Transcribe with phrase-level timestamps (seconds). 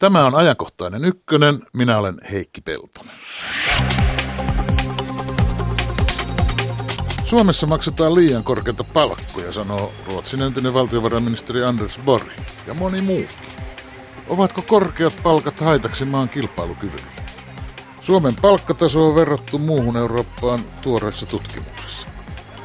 [0.00, 1.54] Tämä on ajankohtainen ykkönen.
[1.76, 3.14] Minä olen Heikki Peltonen.
[7.24, 12.26] Suomessa maksetaan liian korkeita palkkoja, sanoo Ruotsin entinen valtiovarainministeri Anders Borg
[12.66, 13.28] ja moni muukin.
[14.28, 17.22] Ovatko korkeat palkat haitaksi maan kilpailukyvylle?
[18.02, 22.08] Suomen palkkataso on verrattu muuhun Eurooppaan tuoreessa tutkimuksessa.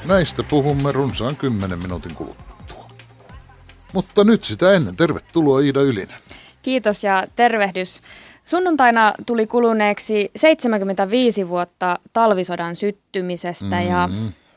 [0.05, 2.87] Näistä puhumme runsaan 10 minuutin kuluttua.
[3.93, 6.24] Mutta nyt sitä ennen, tervetuloa Iida Ylinen.
[6.65, 8.01] Kiitos ja tervehdys.
[8.45, 13.89] Sunnuntaina tuli kuluneeksi 75 vuotta talvisodan syttymisestä mm-hmm.
[13.89, 14.09] ja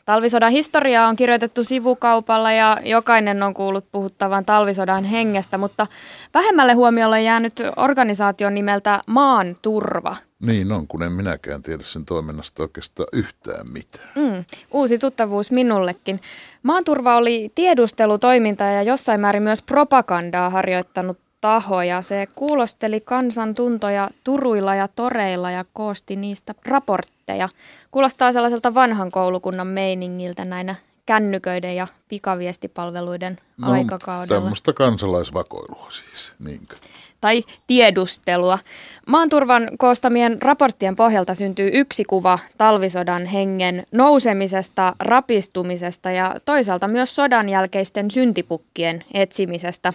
[0.05, 5.87] Talvisodan historiaa on kirjoitettu sivukaupalla ja jokainen on kuullut puhuttavan talvisodan hengestä, mutta
[6.33, 10.15] vähemmälle huomiolle on jäänyt organisaation nimeltä Maan turva.
[10.45, 14.09] Niin on, kun en minäkään tiedä sen toiminnasta oikeastaan yhtään mitään.
[14.15, 16.21] Mm, uusi tuttavuus minullekin.
[16.63, 24.09] Maanturva oli tiedustelutoiminta ja jossain määrin myös propagandaa harjoittanut taho ja se kuulosteli kansan tuntoja
[24.23, 27.49] turuilla ja toreilla ja koosti niistä raportteja.
[27.91, 34.41] Kuulostaa sellaiselta vanhan koulukunnan meiningiltä näinä kännyköiden ja pikaviestipalveluiden no, aikakaudella.
[34.41, 36.75] Tämmöistä kansalaisvakoilua siis, niinkö?
[37.21, 38.59] Tai tiedustelua.
[39.07, 47.49] Maanturvan koostamien raporttien pohjalta syntyy yksi kuva talvisodan hengen nousemisesta, rapistumisesta ja toisaalta myös sodan
[47.49, 49.93] jälkeisten syntipukkien etsimisestä.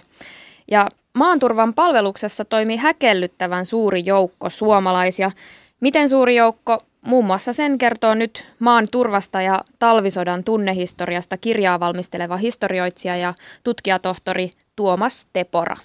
[0.71, 5.31] Ja maanturvan palveluksessa toimi häkellyttävän suuri joukko suomalaisia.
[5.81, 6.77] Miten suuri joukko?
[7.05, 14.51] Muun muassa sen kertoo nyt maan turvasta ja talvisodan tunnehistoriasta kirjaa valmisteleva historioitsija ja tutkijatohtori
[14.75, 15.75] Tuomas Tepora.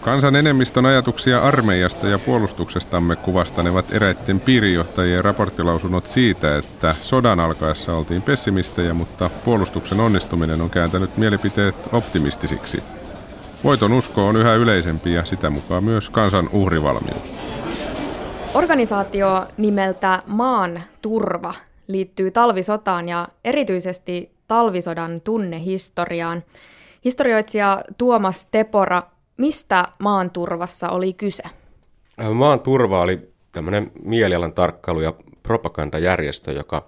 [0.00, 8.22] Kansan enemmistön ajatuksia armeijasta ja puolustuksestamme kuvastanevat eräitten piirijohtajien raporttilausunnot siitä, että sodan alkaessa oltiin
[8.22, 12.82] pessimistejä, mutta puolustuksen onnistuminen on kääntänyt mielipiteet optimistisiksi.
[13.64, 17.38] Voiton usko on yhä yleisempi ja sitä mukaan myös kansan uhrivalmius.
[18.54, 21.54] Organisaatio nimeltä Maan turva
[21.86, 26.44] liittyy talvisotaan ja erityisesti talvisodan tunnehistoriaan.
[27.04, 29.02] Historioitsija Tuomas Tepora,
[29.36, 31.42] mistä maan turvassa oli kyse?
[32.32, 35.12] Maan turva oli tämmöinen mielialan tarkkailu- ja
[35.42, 36.82] propagandajärjestö, joka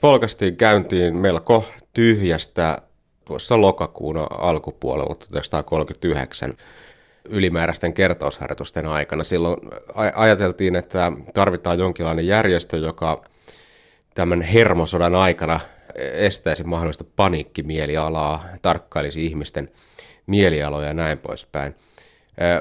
[0.00, 2.82] polkastiin käyntiin melko tyhjästä
[3.24, 6.52] tuossa lokakuun alkupuolella 1939
[7.24, 9.24] ylimääräisten kertausharjoitusten aikana.
[9.24, 9.56] Silloin
[10.14, 13.24] ajateltiin, että tarvitaan jonkinlainen järjestö, joka
[14.14, 15.60] tämän hermosodan aikana
[16.12, 19.70] estäisi mahdollista paniikkimielialaa, tarkkailisi ihmisten
[20.26, 21.74] mielialoja ja näin poispäin.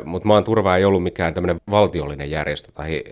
[0.04, 3.04] Mutta maan turva ei ollut mikään tämmöinen valtiollinen järjestö tai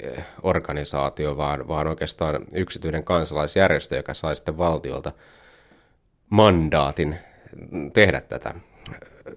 [0.43, 5.11] organisaatio, vaan, vaan oikeastaan yksityinen kansalaisjärjestö, joka sai sitten valtiolta
[6.29, 7.17] mandaatin
[7.93, 8.53] tehdä tätä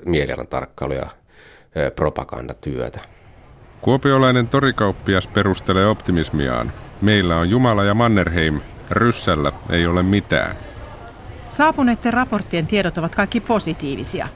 [0.05, 1.11] mielialan tarkkailu- ja
[1.97, 3.01] propagandatyötä.
[3.81, 6.73] Kuopiolainen torikauppias perustelee optimismiaan.
[7.01, 8.61] Meillä on Jumala ja Mannerheim,
[8.91, 10.57] Ryssällä ei ole mitään.
[11.47, 14.29] Saapuneiden raporttien tiedot ovat kaikki positiivisia.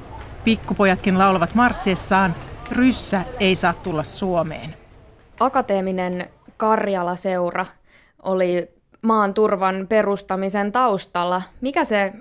[0.45, 2.35] Pikkupojatkin laulavat marssiessaan,
[2.73, 4.75] Ryssä ei saa tulla Suomeen.
[5.41, 7.67] Akateeminen Karjala-seura
[8.23, 8.69] oli
[9.03, 11.43] maan turvan perustamisen taustalla.
[11.61, 12.13] Mikä se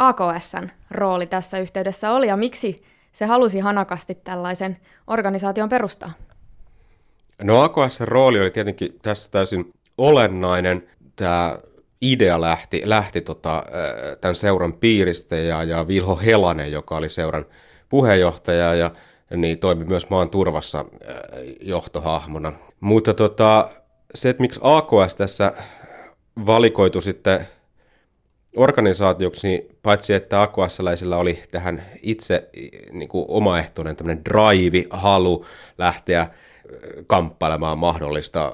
[0.00, 6.12] AKSn rooli tässä yhteydessä oli ja miksi se halusi hanakasti tällaisen organisaation perustaa?
[7.42, 10.88] No AKSn rooli oli tietenkin tässä täysin olennainen.
[11.16, 11.58] Tämä
[12.00, 13.64] idea lähti, lähti tota,
[14.20, 17.44] tämän seuran piiristä ja, ja Vilho Helanen, joka oli seuran
[17.88, 18.90] puheenjohtaja ja
[19.36, 20.84] niin toimi myös maan turvassa
[21.60, 22.52] johtohahmona.
[22.80, 23.68] Mutta tota,
[24.14, 25.52] se, että miksi AKS tässä
[26.46, 27.46] valikoitu sitten
[28.56, 32.48] organisaatioksi, niin paitsi että AKS-läisillä oli tähän itse
[32.92, 35.44] niin kuin omaehtoinen tämmöinen drive, halu
[35.78, 36.26] lähteä
[37.06, 38.52] kamppailemaan mahdollista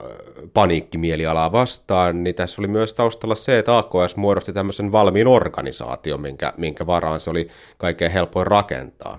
[0.54, 6.52] paniikkimielialaa vastaan, niin tässä oli myös taustalla se, että AKS muodosti tämmöisen valmiin organisaation, minkä,
[6.56, 7.48] minkä varaan se oli
[7.78, 9.18] kaikkein helpoin rakentaa.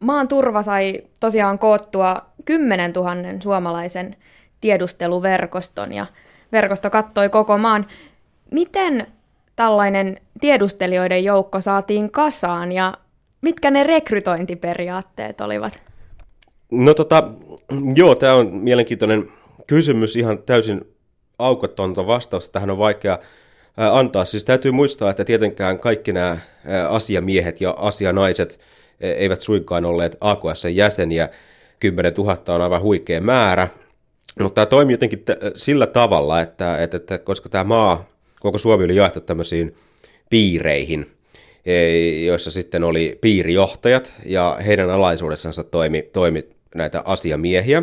[0.00, 3.10] Maan turva sai tosiaan koottua 10 000
[3.42, 4.16] suomalaisen
[4.60, 6.06] tiedusteluverkoston ja
[6.52, 7.86] verkosto kattoi koko maan.
[8.50, 9.06] Miten
[9.56, 12.94] tällainen tiedustelijoiden joukko saatiin kasaan ja
[13.42, 15.80] mitkä ne rekrytointiperiaatteet olivat?
[16.70, 17.28] No tota,
[17.94, 19.28] joo, tämä on mielenkiintoinen
[19.66, 20.96] kysymys, ihan täysin
[21.38, 22.52] aukotonta vastausta.
[22.52, 23.18] Tähän on vaikea
[23.76, 24.24] antaa.
[24.24, 26.38] Siis täytyy muistaa, että tietenkään kaikki nämä
[26.88, 28.60] asiamiehet ja asianaiset
[29.00, 31.28] eivät suinkaan olleet AKS-jäseniä.
[31.80, 33.68] 10 000 on aivan huikea määrä,
[34.40, 35.24] mutta tämä toimii jotenkin
[35.54, 38.15] sillä tavalla, että, että, että koska tämä maa
[38.46, 39.74] koko Suomi oli jaettu tämmöisiin
[40.30, 41.06] piireihin,
[41.66, 41.90] e,
[42.24, 47.82] joissa sitten oli piirijohtajat ja heidän alaisuudessansa toimi, toimi näitä asiamiehiä.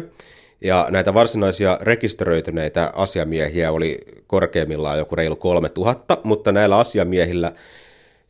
[0.62, 7.52] Ja näitä varsinaisia rekisteröityneitä asiamiehiä oli korkeimmillaan joku reilu 3000, mutta näillä asiamiehillä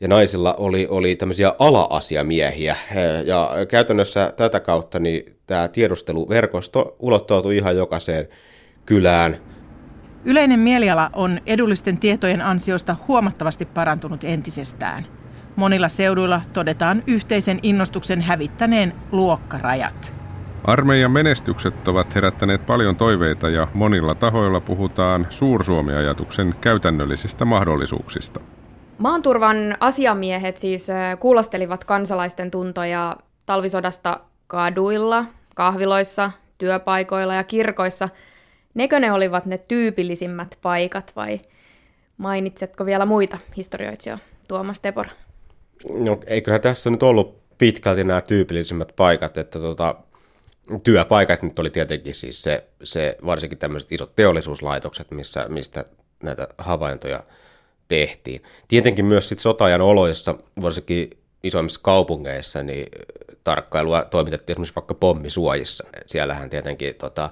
[0.02, 2.76] ja naisilla oli, oli tämmöisiä ala-asiamiehiä.
[3.26, 8.28] Ja käytännössä tätä kautta niin tämä tiedusteluverkosto ulottautui ihan jokaiseen
[8.86, 9.53] kylään.
[10.26, 15.06] Yleinen mieliala on edullisten tietojen ansiosta huomattavasti parantunut entisestään.
[15.56, 20.14] Monilla seuduilla todetaan yhteisen innostuksen hävittäneen luokkarajat.
[20.64, 28.40] Armeijan menestykset ovat herättäneet paljon toiveita ja monilla tahoilla puhutaan Suursuomi-ajatuksen käytännöllisistä mahdollisuuksista.
[28.98, 30.88] Maanturvan asiamiehet siis
[31.20, 35.26] kuulostelivat kansalaisten tuntoja talvisodasta kaduilla,
[35.56, 38.10] kahviloissa, työpaikoilla ja kirkoissa.
[38.74, 41.40] Nekö ne olivat ne tyypillisimmät paikat vai
[42.18, 45.08] mainitsetko vielä muita historioitsijoita, Tuomas Tepor?
[46.00, 49.96] No eiköhän tässä nyt ollut pitkälti nämä tyypillisimmät paikat, että tota,
[50.84, 55.86] työpaikat nyt oli tietenkin siis se, se varsinkin tämmöiset isot teollisuuslaitokset, missä, mistä
[56.24, 57.24] näitä havaintoja
[57.88, 58.44] tehtiin.
[58.68, 61.10] Tietenkin myös sit sotajan oloissa, varsinkin
[61.44, 62.88] isoimmissa kaupungeissa, niin
[63.44, 65.84] tarkkailua toimitettiin esimerkiksi vaikka pommisuojissa.
[66.06, 67.30] Siellähän tietenkin tota,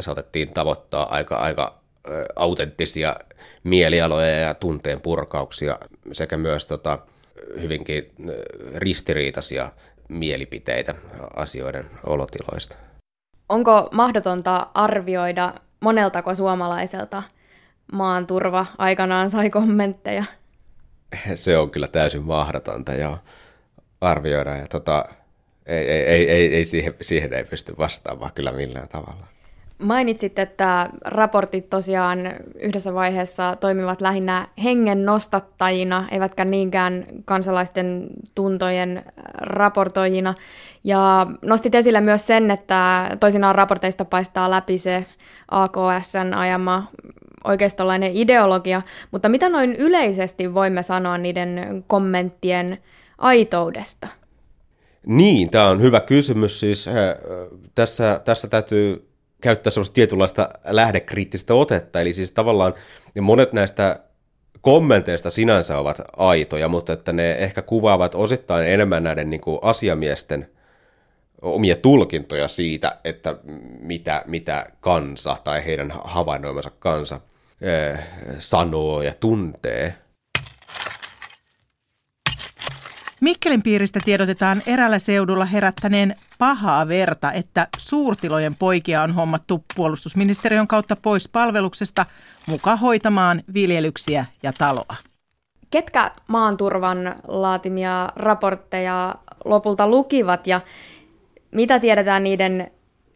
[0.00, 1.78] saatettiin tavoittaa aika, aika
[2.36, 3.16] autenttisia
[3.64, 5.78] mielialoja ja tunteen purkauksia
[6.12, 6.98] sekä myös tota,
[7.60, 8.12] hyvinkin
[8.74, 9.72] ristiriitaisia
[10.08, 10.94] mielipiteitä
[11.36, 12.76] asioiden olotiloista.
[13.48, 17.22] Onko mahdotonta arvioida moneltako suomalaiselta
[17.92, 20.24] maan turva aikanaan sai kommentteja?
[21.34, 23.18] Se on kyllä täysin mahdotonta ja
[24.00, 25.04] arvioida ja tota,
[25.66, 29.26] ei, ei, ei, ei, ei siihen, siihen ei pysty vastaamaan kyllä millään tavalla.
[29.78, 32.18] Mainitsit, että raportit tosiaan
[32.60, 40.34] yhdessä vaiheessa toimivat lähinnä hengen nostattajina, eivätkä niinkään kansalaisten tuntojen raportoijina.
[40.84, 45.06] Ja nostit esille myös sen, että toisinaan raporteista paistaa läpi se
[45.50, 46.90] AKSn ajama
[47.44, 52.78] oikeistolainen ideologia, mutta mitä noin yleisesti voimme sanoa niiden kommenttien
[53.18, 54.08] aitoudesta?
[55.06, 56.60] Niin, tämä on hyvä kysymys.
[56.60, 56.94] Siis, äh,
[57.74, 59.05] tässä, tässä täytyy
[59.40, 62.74] käyttää sellaista tietynlaista lähdekriittistä otetta, eli siis tavallaan
[63.20, 64.00] monet näistä
[64.60, 70.48] kommenteista sinänsä ovat aitoja, mutta että ne ehkä kuvaavat osittain enemmän näiden niin kuin asiamiesten
[71.42, 73.36] omia tulkintoja siitä, että
[73.80, 77.20] mitä, mitä kansa tai heidän havainnoimansa kansa
[77.60, 77.98] eh,
[78.38, 79.94] sanoo ja tuntee.
[83.20, 90.96] Mikkelin piiristä tiedotetaan erällä seudulla herättäneen pahaa verta, että suurtilojen poikia on hommattu puolustusministeriön kautta
[90.96, 92.06] pois palveluksesta
[92.46, 94.96] muka hoitamaan viljelyksiä ja taloa.
[95.70, 99.14] Ketkä maanturvan laatimia raportteja
[99.44, 100.60] lopulta lukivat ja
[101.50, 102.70] mitä tiedetään niiden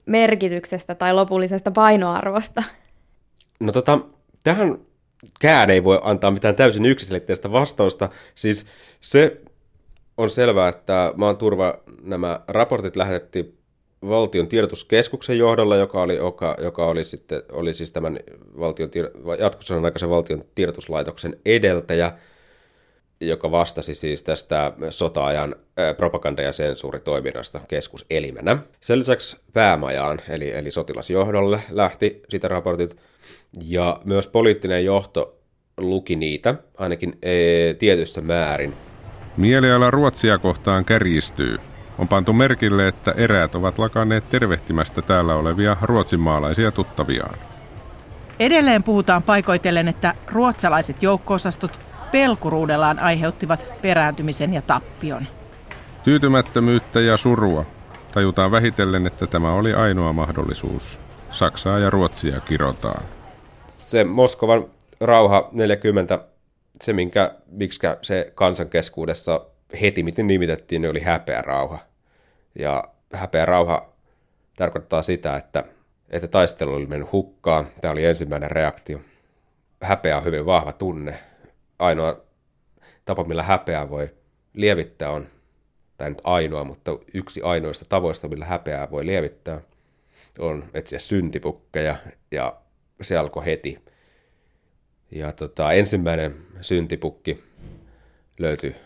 [0.07, 2.63] merkityksestä tai lopullisesta painoarvosta?
[3.61, 3.99] No tota,
[4.45, 4.79] tähän
[5.41, 8.09] kään ei voi antaa mitään täysin yksiselitteistä vastausta.
[8.35, 8.67] Siis
[9.01, 9.41] se
[10.21, 13.59] on selvää, että maan turva nämä raportit lähetettiin
[14.09, 18.19] valtion tiedotuskeskuksen johdolla, joka oli, joka, joka oli, sitten, oli siis tämän
[18.59, 18.91] valtion,
[19.39, 22.13] jatkossa aikaisen valtion tiedotuslaitoksen edeltäjä,
[23.21, 25.57] joka vastasi siis tästä sota-ajan
[25.97, 28.59] propaganda- ja sensuuritoiminnasta keskuselimenä.
[28.81, 32.97] Sen lisäksi päämajaan, eli, eli sotilasjohdolle lähti sitä raportit,
[33.65, 35.39] ja myös poliittinen johto
[35.77, 38.90] luki niitä, ainakin e, tietyssä määrin.
[39.37, 41.59] Mieliala Ruotsia kohtaan kärjistyy.
[41.99, 47.39] On pantu merkille, että eräät ovat lakanneet tervehtimästä täällä olevia ruotsinmaalaisia tuttaviaan.
[48.41, 51.81] Edelleen puhutaan paikoitellen, että ruotsalaiset joukkoosastot
[52.13, 55.27] pelkuruudellaan aiheuttivat perääntymisen ja tappion.
[56.05, 57.65] Tyytymättömyyttä ja surua.
[58.13, 61.01] Tajutaan vähitellen, että tämä oli ainoa mahdollisuus.
[61.31, 63.05] Saksaa ja Ruotsia kirotaan.
[63.67, 64.65] Se Moskovan
[65.01, 66.19] rauha 40
[66.83, 69.47] se, minkä, miksi se kansan keskuudessa
[69.81, 71.79] heti miten nimitettiin, niin oli häpeä rauha.
[72.59, 73.93] Ja häpeä rauha
[74.57, 75.65] tarkoittaa sitä, että,
[76.11, 77.67] että taistelu oli mennyt hukkaan.
[77.81, 79.01] Tämä oli ensimmäinen reaktio.
[79.83, 81.19] Häpeä on hyvin vahva tunne.
[81.79, 82.21] Ainoa
[83.05, 84.15] tapa, millä häpeää voi
[84.55, 85.27] lievittää on,
[85.99, 89.61] tai nyt ainoa, mutta yksi ainoista tavoista, millä häpeää voi lievittää,
[90.39, 91.97] on etsiä syntipukkeja,
[92.31, 92.57] ja
[93.01, 93.85] se alkoi heti
[95.11, 97.45] ja tota, ensimmäinen syntipukki
[98.39, 98.77] löytyi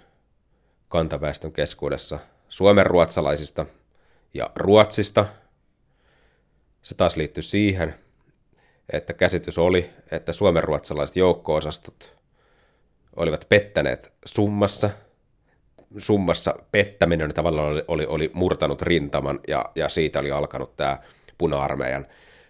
[0.89, 3.67] kantaväestön keskuudessa Suomen ruotsalaisista
[4.35, 5.27] ja Ruotsista.
[6.83, 7.95] Se taas liittyy siihen,
[8.93, 12.15] että käsitys oli, että Suomen ruotsalaiset joukko-osastot
[13.17, 14.91] olivat pettäneet summassa
[15.99, 20.99] summassa pettäminen tavallaan oli, oli, oli murtanut rintaman ja, ja siitä oli alkanut tämä
[21.39, 22.07] puna-armeijan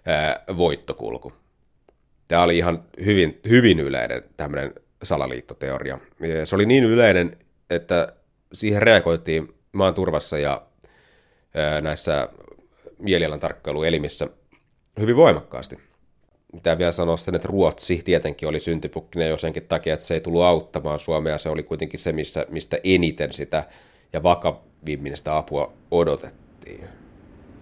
[0.07, 1.33] ää, voittokulku.
[2.29, 5.99] Tämä oli ihan hyvin, hyvin yleinen tämmöinen salaliittoteoria.
[6.45, 7.37] Se oli niin yleinen,
[7.71, 8.09] että
[8.53, 10.63] siihen reagoitiin maan turvassa ja
[11.83, 12.29] näissä
[12.99, 14.29] mielialan tarkkailuelimissä
[15.01, 15.79] hyvin voimakkaasti.
[16.53, 20.21] Mitä vielä sanoa sen, että Ruotsi tietenkin oli syntipukkinen jo senkin takia, että se ei
[20.21, 21.39] tullut auttamaan Suomea.
[21.39, 23.65] Se oli kuitenkin se, missä, mistä eniten sitä
[24.13, 26.85] ja vakavimmin sitä apua odotettiin.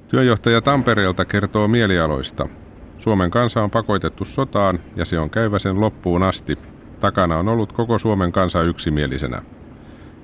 [0.08, 2.48] Työjohtaja Tampereelta kertoo mielialoista.
[3.02, 6.58] Suomen kansa on pakotettu sotaan ja se on käyvä sen loppuun asti.
[7.00, 9.42] Takana on ollut koko Suomen kansa yksimielisenä.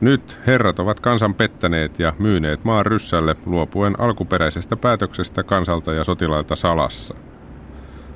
[0.01, 6.57] Nyt herrat ovat kansan pettäneet ja myyneet maan ryssälle luopuen alkuperäisestä päätöksestä kansalta ja sotilailta
[6.57, 7.15] salassa.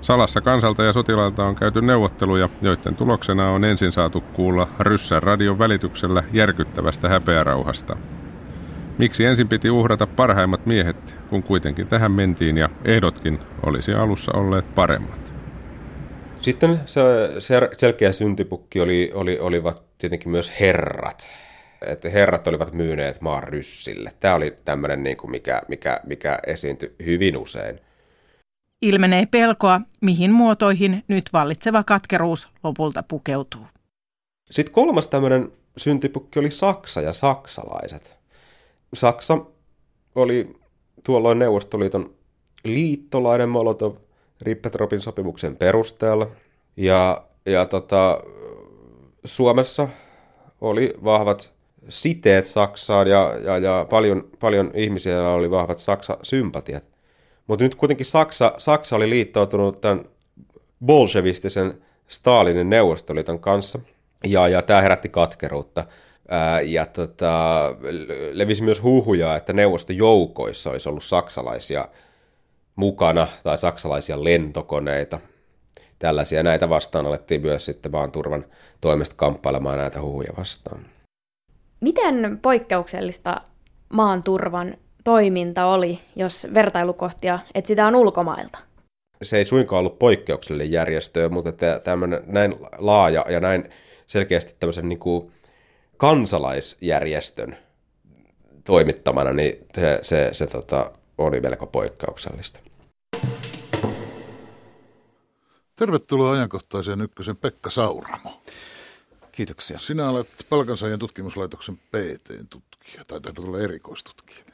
[0.01, 5.59] Salassa kansalta ja sotilailta on käyty neuvotteluja, joiden tuloksena on ensin saatu kuulla ryssän radion
[5.59, 7.97] välityksellä järkyttävästä häpeärauhasta.
[8.99, 14.75] Miksi ensin piti uhrata parhaimmat miehet, kun kuitenkin tähän mentiin ja ehdotkin olisi alussa olleet
[14.75, 15.33] paremmat?
[16.41, 17.01] Sitten se,
[17.77, 21.29] selkeä syntipukki oli, oli, olivat tietenkin myös herrat.
[21.87, 24.13] Että herrat olivat myyneet maan ryssille.
[24.21, 27.81] Tämä oli tämmöinen, niin kuin mikä, mikä, mikä esiintyi hyvin usein.
[28.83, 33.67] Ilmenee pelkoa, mihin muotoihin nyt vallitseva katkeruus lopulta pukeutuu.
[34.51, 38.22] Sitten kolmas tämmöinen syntipukki oli Saksa ja saksalaiset.
[38.95, 39.39] Saksa
[40.15, 40.57] oli
[41.07, 42.15] tuolloin Neuvostoliiton
[42.65, 43.95] liittolainen Molotov
[44.43, 46.27] Rippetropin sopimuksen perusteella.
[46.77, 48.21] Ja, ja tota,
[49.25, 49.89] Suomessa
[50.61, 51.53] oli vahvat
[51.89, 56.85] siteet Saksaan ja, ja, ja paljon, paljon ihmisiä oli vahvat Saksa-sympatiat.
[57.47, 60.05] Mutta nyt kuitenkin Saksa, Saksa oli liittoutunut tämän
[60.87, 63.79] bolshevistisen Stalinin Neuvostoliiton kanssa,
[64.25, 65.85] ja, ja tämä herätti katkeruutta.
[66.65, 67.61] Ja tota,
[68.33, 71.89] levisi myös huhuja, että neuvostojoukoissa olisi ollut saksalaisia
[72.77, 75.21] mukana tai saksalaisia lentokoneita.
[75.99, 78.45] Tällaisia näitä vastaan alettiin myös sitten maan turvan
[78.81, 80.87] toimesta kamppailemaan näitä huhuja vastaan.
[81.81, 83.41] Miten poikkeuksellista
[83.93, 88.59] maan turvan toiminta oli, jos vertailukohtia etsitään ulkomailta?
[89.23, 91.53] Se ei suinkaan ollut poikkeuksellinen järjestö, mutta
[91.85, 93.71] tämmöinen näin laaja ja näin
[94.07, 95.33] selkeästi tämmöisen niin kuin
[96.03, 97.57] kansalaisjärjestön
[98.65, 102.61] toimittamana, niin se, se, se tota, oli melko poikkeuksellista.
[105.77, 108.43] Tervetuloa ajankohtaiseen ykkösen Pekka Sauramo.
[109.33, 109.79] Kiitoksia.
[109.79, 114.45] Sinä olet Palkansaajien tutkimuslaitoksen PT-tutkija, tai täytyy olla erikoistutkija.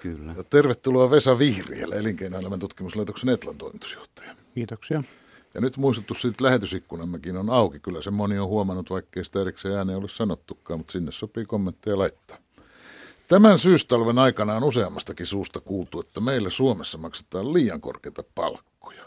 [0.00, 0.34] Kyllä.
[0.36, 4.36] Ja tervetuloa Vesa Vihriälä, elinkeinoelämän tutkimuslaitoksen Etlan toimitusjohtaja.
[4.54, 5.02] Kiitoksia.
[5.56, 7.80] Ja nyt muistutus siitä lähetysikkunammekin on auki.
[7.80, 11.98] Kyllä se moni on huomannut, vaikkei sitä erikseen ääneen ole sanottukaan, mutta sinne sopii kommentteja
[11.98, 12.36] laittaa.
[13.28, 19.04] Tämän syystalven aikana on useammastakin suusta kuultu, että meillä Suomessa maksetaan liian korkeita palkkoja.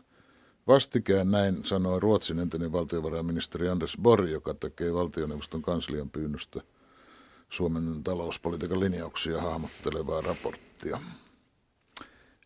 [0.67, 6.61] Vastikään näin sanoi Ruotsin entinen valtiovarainministeri Anders Borg, joka tekee valtioneuvoston kanslian pyynnöstä
[7.49, 10.99] Suomen talouspolitiikan linjauksia hahmottelevaa raporttia.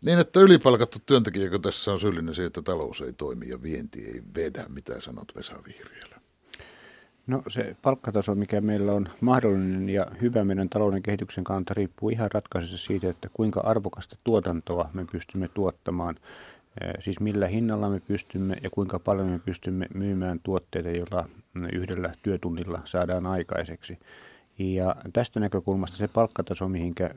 [0.05, 4.22] Niin, että ylipalkattu työntekijäkö tässä on syyllinen siihen, että talous ei toimi ja vienti ei
[4.36, 4.65] vedä.
[4.69, 6.22] Mitä sanot Vesa Vihriälä?
[7.27, 12.31] No se palkkataso, mikä meillä on mahdollinen ja hyvä meidän talouden kehityksen kannalta, riippuu ihan
[12.33, 16.15] ratkaisussa siitä, että kuinka arvokasta tuotantoa me pystymme tuottamaan.
[17.00, 21.29] Siis millä hinnalla me pystymme ja kuinka paljon me pystymme myymään tuotteita, joilla
[21.74, 23.98] yhdellä työtunnilla saadaan aikaiseksi.
[24.57, 27.10] Ja tästä näkökulmasta se palkkataso, mihinkä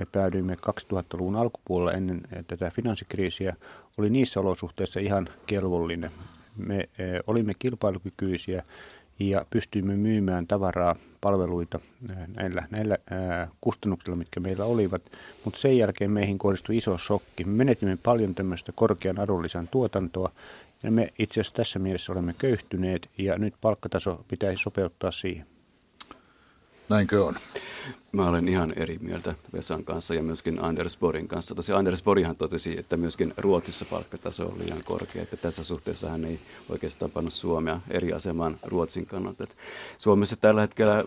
[0.00, 3.56] me päädyimme 2000-luvun alkupuolella ennen tätä finanssikriisiä,
[3.98, 6.10] oli niissä olosuhteissa ihan kelvollinen.
[6.56, 6.88] Me
[7.26, 8.62] olimme kilpailukykyisiä
[9.18, 11.78] ja pystyimme myymään tavaraa, palveluita
[12.36, 12.98] näillä, näillä
[13.60, 15.02] kustannuksilla, mitkä meillä olivat.
[15.44, 17.44] Mutta sen jälkeen meihin kohdistui iso shokki.
[17.44, 20.32] Me menetimme paljon tämmöistä korkean arvonlisän tuotantoa
[20.82, 25.53] ja me itse asiassa tässä mielessä olemme köyhtyneet ja nyt palkkataso pitäisi sopeuttaa siihen.
[26.88, 27.34] Näinkö on?
[28.12, 31.54] Mä olen ihan eri mieltä Vesan kanssa ja myöskin Anders Borin kanssa.
[31.54, 36.24] Tosiaan Anders Borihan totesi, että myöskin Ruotsissa palkkataso on liian korkea, että tässä suhteessa hän
[36.24, 39.44] ei oikeastaan pannut Suomea eri asemaan Ruotsin kannalta.
[39.44, 39.56] Että
[39.98, 41.04] Suomessa tällä hetkellä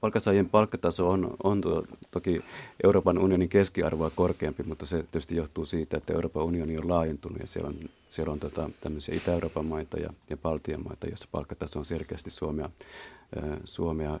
[0.00, 2.38] palkansaajien palkkataso on, on tuo, toki
[2.84, 7.46] Euroopan unionin keskiarvoa korkeampi, mutta se tietysti johtuu siitä, että Euroopan unioni on laajentunut ja
[7.46, 7.76] siellä on,
[8.08, 12.70] siellä on tota, tämmöisiä Itä-Euroopan maita ja, ja Baltian maita, joissa palkkataso on selkeästi Suomea,
[13.64, 14.20] Suomea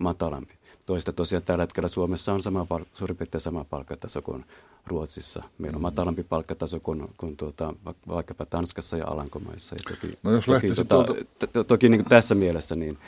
[0.00, 0.54] matalampi.
[0.86, 4.44] Toista tosiaan tällä hetkellä Suomessa on sama, suurin piirtein sama palkkataso kuin
[4.86, 5.42] Ruotsissa.
[5.58, 5.82] Meillä on mm.
[5.82, 7.74] matalampi palkkataso kuin, kuin tuota,
[8.08, 9.74] vaikkapa Tanskassa ja Alankomaissa.
[9.74, 11.14] Ja toki, no jos toki, tuota, tuolta...
[11.52, 12.98] to, toki niin kuin tässä mielessä niin,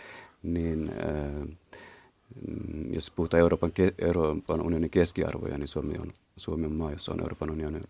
[0.43, 0.91] niin
[2.49, 7.21] mm, jos puhutaan Euroopan, Euroopan unionin keskiarvoja, niin Suomi on, Suomi on maa, jossa on
[7.21, 7.83] Euroopan unionin,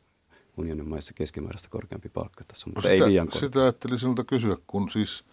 [0.56, 3.48] unionin maissa keskimääräistä korkeampi palkkataso, mutta no sitä, ei liian korkea.
[3.48, 5.24] Sitä ajattelin sinulta kysyä, kun siis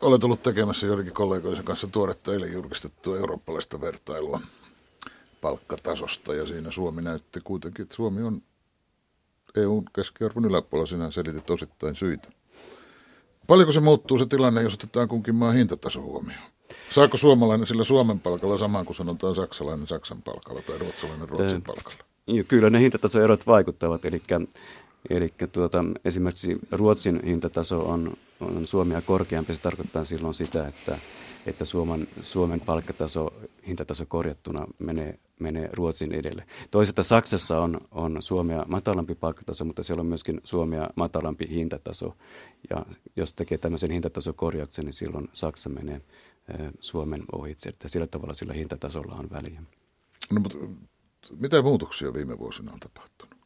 [0.00, 4.40] olet ollut tekemässä joidenkin kollegoisen kanssa tuoretta eilen julkistettua eurooppalaista vertailua
[5.40, 8.42] palkkatasosta ja siinä Suomi näytti kuitenkin, että Suomi on
[9.56, 12.28] EUn keskiarvon yläpuolella, sinä selitit osittain syitä.
[13.46, 16.42] Paljonko se muuttuu se tilanne, jos otetaan kunkin maan hintataso huomioon?
[16.90, 22.04] Saako suomalainen sillä Suomen palkalla samaan kuin sanotaan saksalainen Saksan palkalla tai ruotsalainen Ruotsin palkalla?
[22.48, 24.22] Kyllä ne hintatasoerot vaikuttavat, eli,
[25.10, 29.54] eli tuota, esimerkiksi Ruotsin hintataso on, on Suomea korkeampi.
[29.54, 30.98] Se tarkoittaa silloin sitä, että,
[31.46, 33.32] että Suomen, Suomen palkkataso,
[33.66, 36.46] hintataso korjattuna menee, menee Ruotsin edelle.
[36.70, 42.16] Toisaalta Saksassa on, on Suomea matalampi palkkataso, mutta siellä on myöskin Suomea matalampi hintataso.
[42.70, 46.00] Ja jos tekee tämmöisen hintatasokorjauksen, niin silloin Saksa menee
[46.80, 47.68] Suomen ohitse.
[47.68, 49.62] Että sillä tavalla sillä hintatasolla on väliä.
[50.32, 50.58] No, mutta
[51.40, 53.39] mitä muutoksia viime vuosina on tapahtunut?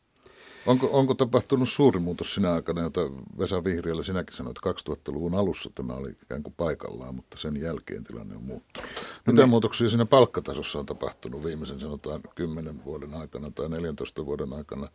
[0.66, 3.00] Onko, onko tapahtunut suuri muutos sinä aikana, jota
[3.38, 8.04] Vesa Vihriöllä sinäkin sanoit, että 2000-luvun alussa tämä oli ikään kuin paikallaan, mutta sen jälkeen
[8.04, 8.90] tilanne on muuttunut.
[9.26, 14.52] Mitä no, muutoksia siinä palkkatasossa on tapahtunut viimeisen sanotaan 10 vuoden aikana tai 14 vuoden
[14.52, 14.88] aikana?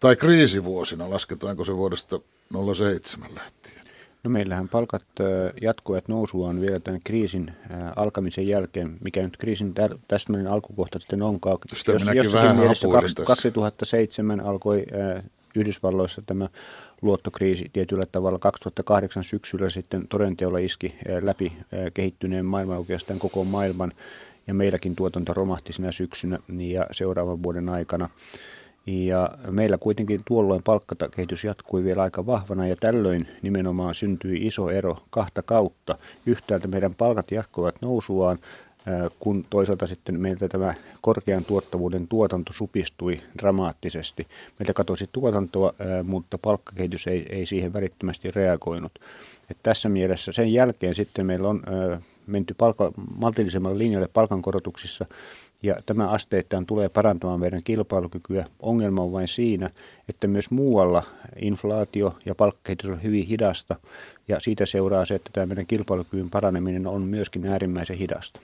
[0.00, 2.20] Tai kriisivuosina, lasketaanko se vuodesta
[2.74, 3.87] 07 lähtien?
[4.24, 5.04] No meillähän palkat
[5.60, 7.52] jatkuvat nousuaan vielä tämän kriisin
[7.96, 9.74] alkamisen jälkeen, mikä nyt kriisin
[10.08, 11.58] täsmällinen alkukohta sitten onkaan.
[11.74, 12.88] Sitä Jos, jossakin mielessä
[13.24, 14.84] 2007 alkoi
[15.56, 16.48] Yhdysvalloissa tämä
[17.02, 18.38] luottokriisi tietyllä tavalla.
[18.38, 21.52] 2008 syksyllä sitten todenteolla iski läpi
[21.94, 23.92] kehittyneen maailman oikeastaan koko maailman
[24.46, 28.08] ja meilläkin tuotanto romahti sinä syksynä ja seuraavan vuoden aikana.
[28.88, 34.96] Ja meillä kuitenkin tuolloin palkkakehitys jatkui vielä aika vahvana ja tällöin nimenomaan syntyi iso ero
[35.10, 35.98] kahta kautta.
[36.26, 38.38] Yhtäältä meidän palkat jatkuivat nousuaan,
[39.18, 44.26] kun toisaalta sitten meiltä tämä korkean tuottavuuden tuotanto supistui dramaattisesti.
[44.58, 48.92] Meiltä katosi tuotantoa, mutta palkkakehitys ei, ei siihen välittömästi reagoinut.
[49.50, 51.62] Et tässä mielessä sen jälkeen sitten meillä on
[52.26, 55.06] menty palka, maltillisemmalle linjalle palkankorotuksissa
[55.62, 58.46] ja tämä asteittain tulee parantamaan meidän kilpailukykyä.
[58.60, 59.70] Ongelma on vain siinä,
[60.08, 61.02] että myös muualla
[61.36, 63.76] inflaatio ja palkkakehitys on hyvin hidasta
[64.28, 68.40] ja siitä seuraa se, että tämä meidän kilpailukyvyn paraneminen on myöskin äärimmäisen hidasta.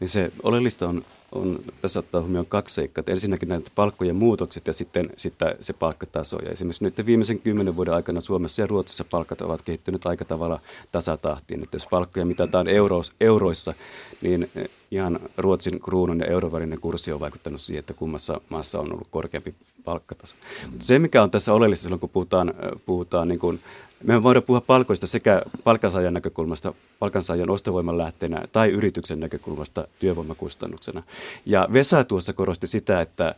[0.00, 3.04] Niin se oleellista on, on tässä ottaa huomioon kaksi seikkaa.
[3.06, 6.38] Ensinnäkin näitä palkkojen muutokset ja sitten, sitten se palkkataso.
[6.38, 10.60] Ja esimerkiksi nyt viimeisen kymmenen vuoden aikana Suomessa ja Ruotsissa palkat ovat kehittyneet aika tavalla
[10.92, 11.62] tasatahtiin.
[11.62, 13.74] Että jos palkkoja mitataan euro, euroissa,
[14.22, 14.50] niin
[14.90, 19.08] ihan Ruotsin kruunun ja euron välinen kurssi on vaikuttanut siihen, että kummassa maassa on ollut
[19.10, 20.36] korkeampi palkkataso.
[20.70, 22.54] Mutta se, mikä on tässä oleellista silloin, kun puhutaan,
[22.86, 23.60] puhutaan niin kuin
[24.04, 31.02] me voidaan puhua palkoista sekä palkansaajan näkökulmasta, palkansaajan ostovoiman lähteenä tai yrityksen näkökulmasta työvoimakustannuksena.
[31.46, 33.34] Ja Vesa tuossa korosti sitä, että,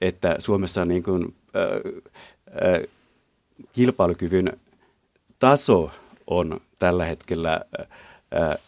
[0.00, 1.62] että Suomessa niin kuin, äh,
[2.68, 2.82] äh,
[3.72, 4.52] kilpailukyvyn
[5.38, 5.90] taso
[6.26, 8.58] on tällä hetkellä äh, äh,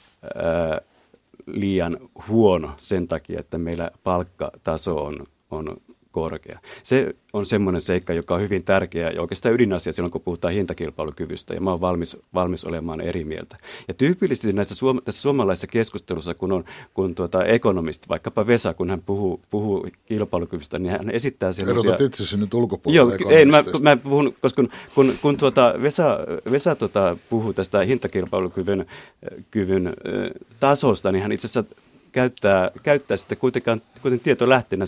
[1.46, 5.76] liian huono sen takia, että meillä palkkataso on, on
[6.12, 6.59] korkea.
[6.83, 11.55] Se on semmoinen seikka, joka on hyvin tärkeä ja oikeastaan ydinasia silloin, kun puhutaan hintakilpailukyvystä,
[11.55, 13.57] ja mä oon valmis, valmis olemaan eri mieltä.
[13.88, 18.90] Ja tyypillisesti näissä suom- tässä suomalaisessa keskustelussa, kun on kun tuota ekonomisti, vaikkapa Vesa, kun
[18.90, 21.90] hän puhuu, puhuu kilpailukyvystä, niin hän esittää sellaisia...
[21.90, 26.18] Erotat itsesi nyt ulkopuolella Joo, ei, mä, mä puhun, koska kun, kun, kun tuota Vesa,
[26.51, 28.87] Vesa tuota, puhuu tästä hintakilpailukyvyn
[29.51, 29.96] kyvyn,
[30.61, 31.75] tasosta, niin hän itse asiassa
[32.12, 34.85] käyttää, käyttää sitten kuitenkaan, kuitenkin tietolähteenä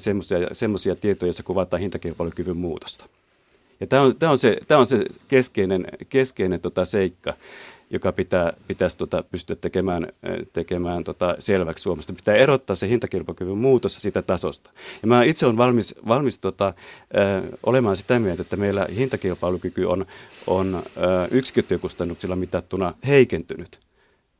[0.52, 3.06] semmoisia tietoja, joissa kuvataan hintakilpailukyvyn muutosta.
[3.80, 7.34] Ja tämä on, tämä on se, tämä on se keskeinen, keskeinen tota seikka,
[7.90, 10.08] joka pitää, pitäisi tota, pystyä tekemään,
[10.52, 12.12] tekemään tota, selväksi Suomesta.
[12.12, 14.70] Pitää erottaa se hintakilpailukyvyn muutos sitä tasosta.
[15.02, 20.06] Ja mä itse olen valmis, valmis tota, äh, olemaan sitä mieltä, että meillä hintakilpailukyky on,
[20.46, 20.82] on äh,
[21.30, 23.80] yksikkötyökustannuksilla mitattuna heikentynyt.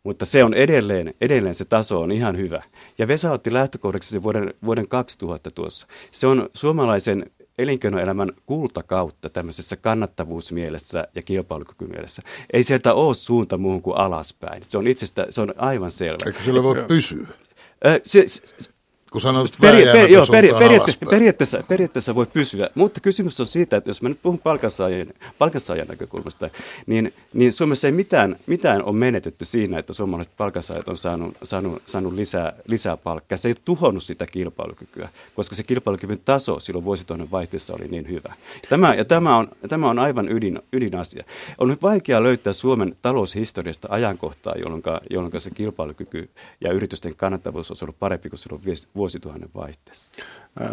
[0.04, 2.62] Mutta se on edelleen, edelleen se taso on ihan hyvä.
[2.98, 5.86] Ja Vesa otti lähtökohdaksi vuoden, vuoden 2000 tuossa.
[6.10, 12.22] Se on suomalaisen elinkeinoelämän kultakautta tämmöisessä kannattavuusmielessä ja kilpailukykymielessä.
[12.52, 14.62] Ei sieltä ole suunta muuhun kuin alaspäin.
[14.68, 16.26] Se on itsestä, se on aivan selvä.
[16.26, 17.26] Eikö sillä voi pysyä?
[18.04, 18.70] se, se,
[19.14, 23.76] kun sanoit peria- per- joo, peri- periaatteessa, periaatteessa, periaatteessa voi pysyä, mutta kysymys on siitä,
[23.76, 26.50] että jos mä nyt puhun palkansaajien, palkansaajan näkökulmasta,
[26.86, 31.82] niin, niin Suomessa ei mitään, mitään ole menetetty siinä, että suomalaiset palkansaajat on saanut, saanut,
[31.86, 33.38] saanut lisää, lisää palkkaa.
[33.38, 38.08] Se ei ole tuhonnut sitä kilpailukykyä, koska se kilpailukyvyn taso silloin vuosituhannen vaihteessa oli niin
[38.08, 38.34] hyvä.
[38.68, 41.24] Tämä, ja tämä on, tämä on aivan ydin, ydinasia.
[41.58, 47.76] On nyt vaikea löytää Suomen taloushistoriasta ajankohtaa, jolloin, jolloin se kilpailukyky ja yritysten kannattavuus on
[47.82, 48.62] ollut parempi kuin silloin
[49.04, 50.10] vuosituhannen vaihteessa.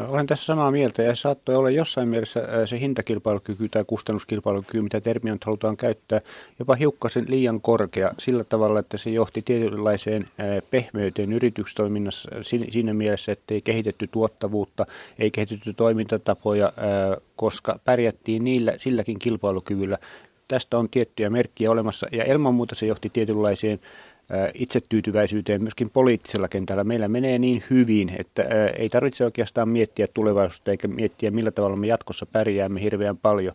[0.07, 5.33] Olen tässä samaa mieltä ja saattoi olla jossain mielessä se hintakilpailukyky tai kustannuskilpailukyky, mitä termiä
[5.33, 6.21] nyt halutaan käyttää,
[6.59, 10.27] jopa hiukkasen liian korkea sillä tavalla, että se johti tietynlaiseen
[10.71, 12.29] pehmeyteen yritystoiminnassa
[12.69, 14.85] siinä mielessä, että ei kehitetty tuottavuutta,
[15.19, 16.73] ei kehitetty toimintatapoja,
[17.35, 19.97] koska pärjättiin niillä, silläkin kilpailukyvyllä.
[20.47, 23.79] Tästä on tiettyjä merkkiä olemassa ja ilman muuta se johti tietynlaiseen
[24.53, 26.83] itsetyytyväisyyteen myöskin poliittisella kentällä.
[26.83, 28.43] Meillä menee niin hyvin, että
[28.77, 33.53] ei tarvitse oikeastaan miettiä tulevaisuutta eikä miettiä, millä tavalla me jatkossa pärjäämme hirveän paljon.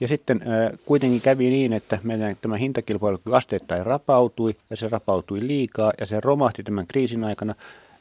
[0.00, 0.40] Ja sitten
[0.84, 6.20] kuitenkin kävi niin, että meidän tämä hintakilpailukyky asteittain rapautui ja se rapautui liikaa ja se
[6.20, 7.54] romahti tämän kriisin aikana.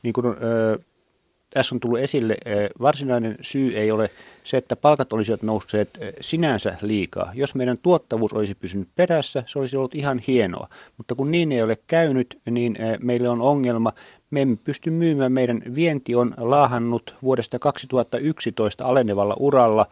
[0.03, 0.25] Niin kuin
[1.49, 4.09] tässä on tullut esille, eh, varsinainen syy ei ole
[4.43, 7.31] se, että palkat olisivat nousseet eh, sinänsä liikaa.
[7.33, 10.67] Jos meidän tuottavuus olisi pysynyt perässä, se olisi ollut ihan hienoa.
[10.97, 13.93] Mutta kun niin ei ole käynyt, niin eh, meillä on ongelma.
[14.31, 15.31] Me emme pysty myymään.
[15.31, 19.85] Meidän vienti on laahannut vuodesta 2011 alenevalla uralla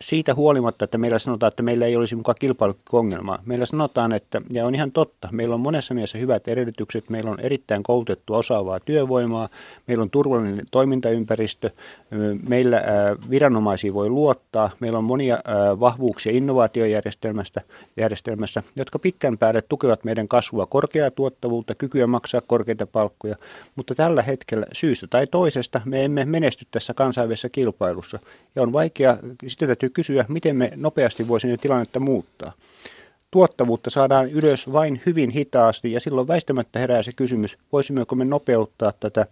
[0.00, 3.42] siitä huolimatta, että meillä sanotaan, että meillä ei olisi mukaan kilpailuongelmaa.
[3.46, 7.40] Meillä sanotaan, että, ja on ihan totta, meillä on monessa mielessä hyvät edellytykset, meillä on
[7.40, 9.48] erittäin koulutettua osaavaa työvoimaa,
[9.86, 11.70] meillä on turvallinen toimintaympäristö,
[12.48, 12.82] meillä
[13.30, 15.38] viranomaisiin voi luottaa, meillä on monia
[15.80, 17.60] vahvuuksia innovaatiojärjestelmästä,
[17.96, 23.36] järjestelmässä, jotka pitkän päälle tukevat meidän kasvua, korkeaa tuottavuutta, kykyä maksaa korkeita palkkoja,
[23.76, 28.18] mutta tällä hetkellä syystä tai toisesta me emme menesty tässä kansainvälisessä kilpailussa.
[28.54, 32.52] Ja on vaikea, sitä täytyy kysyä, miten me nopeasti voisimme tilannetta muuttaa.
[33.30, 38.92] Tuottavuutta saadaan ylös vain hyvin hitaasti ja silloin väistämättä herää se kysymys, voisimmeko me nopeuttaa
[39.00, 39.26] tätä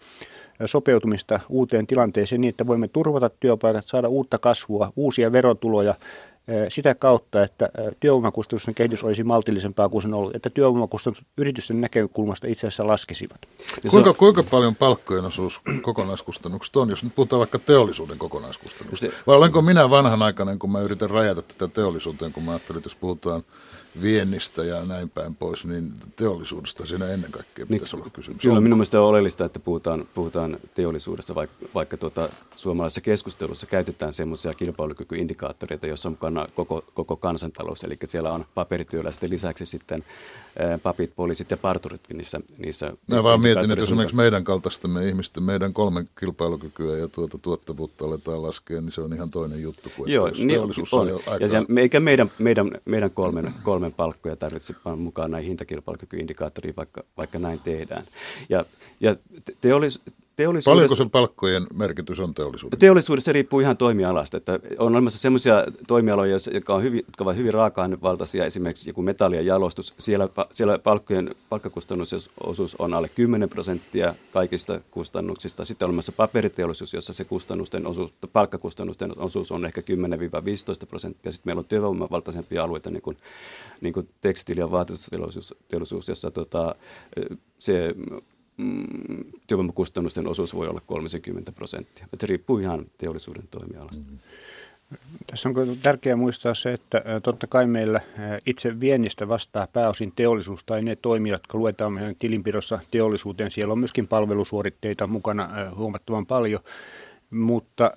[0.64, 5.94] sopeutumista uuteen tilanteeseen niin, että voimme turvata työpaikat, saada uutta kasvua, uusia verotuloja
[6.68, 7.68] sitä kautta, että
[8.00, 13.38] työvoimakustannusten kehitys olisi maltillisempaa kuin se on ollut, että työvoimakustannukset yritysten näkökulmasta itse asiassa laskisivat.
[13.90, 19.16] Kuinka, kuinka paljon palkkojen osuus kokonaiskustannuksista on, jos nyt puhutaan vaikka teollisuuden kokonaiskustannuksista?
[19.26, 22.94] Vai olenko minä vanhanaikainen, kun mä yritän rajata tätä teollisuuteen, kun mä ajattelin, että jos
[22.94, 23.42] puhutaan
[24.02, 28.42] viennistä ja näin päin pois, niin teollisuudesta siinä ennen kaikkea niin, pitäisi niin, olla kysymys.
[28.42, 34.12] Kyllä minun mielestä on oleellista, että puhutaan, puhutaan teollisuudessa, vaikka, vaikka tuota, suomalaisessa keskustelussa käytetään
[34.12, 40.04] semmoisia kilpailukykyindikaattoreita, joissa on mukana koko, koko kansantalous, eli siellä on paperityöläisten lisäksi sitten
[40.58, 42.40] ää, papit, poliisit ja parturit niissä.
[42.58, 48.04] niissä Mä vaan mietin, että esimerkiksi meidän kaltaistamme ihmisten, meidän kolmen kilpailukykyä ja tuota tuottavuutta
[48.04, 50.72] aletaan laskea, niin se on ihan toinen juttu kuin Joo, että niin, on.
[50.92, 51.44] on aika...
[51.44, 57.04] ja se, eikä meidän, meidän, meidän kolmen, kolmen Suomen palkkoja tarvitse mukaan näihin hintakilpailukykyindikaattoriin, vaikka,
[57.16, 58.04] vaikka näin tehdään.
[58.48, 58.64] Ja,
[59.00, 59.16] ja
[59.60, 60.00] teollis,
[60.38, 60.70] teollisuudessa...
[60.70, 62.80] Paljonko sen palkkojen merkitys on teollisuudessa?
[62.80, 64.36] Teollisuudessa riippuu ihan toimialasta.
[64.36, 69.46] Että on olemassa sellaisia toimialoja, jotka, on hyvin, jotka ovat hyvin raaka-ainevaltaisia, esimerkiksi joku metallien
[69.46, 69.94] jalostus.
[69.98, 75.64] Siellä, siellä palkkojen palkkakustannusosuus on alle 10 prosenttia kaikista kustannuksista.
[75.64, 79.84] Sitten on olemassa paperiteollisuus, jossa se kustannusten osuus, palkkakustannusten osuus on ehkä 10-15
[80.86, 81.32] prosenttia.
[81.32, 83.16] Sitten meillä on työvoimavaltaisempia alueita, niin kuin,
[83.80, 86.74] niin kuin tekstiili- ja vaatetusteollisuus, jossa tota,
[87.58, 87.94] se
[88.58, 88.84] mm,
[89.46, 92.06] työvoimakustannusten osuus voi olla 30 prosenttia.
[92.20, 94.02] se riippuu ihan teollisuuden toimialasta.
[94.04, 94.18] Mm-hmm.
[95.26, 98.00] Tässä on tärkeää muistaa se, että totta kai meillä
[98.46, 103.50] itse viennistä vastaa pääosin teollisuus tai ne toimijat, jotka luetaan meidän tilinpidossa teollisuuteen.
[103.50, 106.60] Siellä on myöskin palvelusuoritteita mukana huomattavan paljon,
[107.30, 107.90] mutta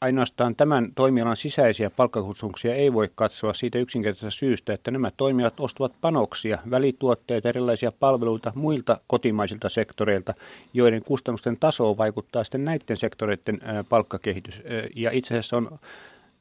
[0.00, 5.92] ainoastaan tämän toimialan sisäisiä palkkakustannuksia ei voi katsoa siitä yksinkertaisesta syystä, että nämä toimijat ostavat
[6.00, 10.34] panoksia, välituotteita, erilaisia palveluita muilta kotimaisilta sektoreilta,
[10.74, 14.62] joiden kustannusten tasoon vaikuttaa sitten näiden sektoreiden palkkakehitys.
[14.96, 15.78] Ja itse asiassa on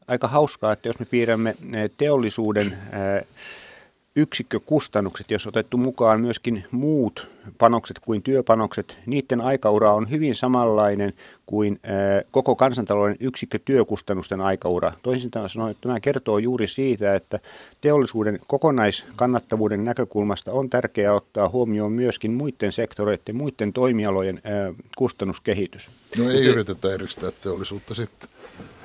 [0.07, 1.55] aika hauskaa, että jos me piirrämme
[1.97, 2.73] teollisuuden
[4.15, 11.13] yksikkökustannukset, jos otettu mukaan myöskin muut panokset kuin työpanokset, niiden aikaura on hyvin samanlainen
[11.45, 11.79] kuin
[12.31, 14.91] koko kansantalouden yksikkötyökustannusten aikaura.
[15.03, 17.39] Toisin sanoen tämä kertoo juuri siitä, että
[17.81, 24.41] teollisuuden kokonaiskannattavuuden näkökulmasta on tärkeää ottaa huomioon myöskin muiden sektoreiden, muiden toimialojen
[24.97, 25.89] kustannuskehitys.
[26.17, 28.29] No ei se, yritetä eristää teollisuutta sitten.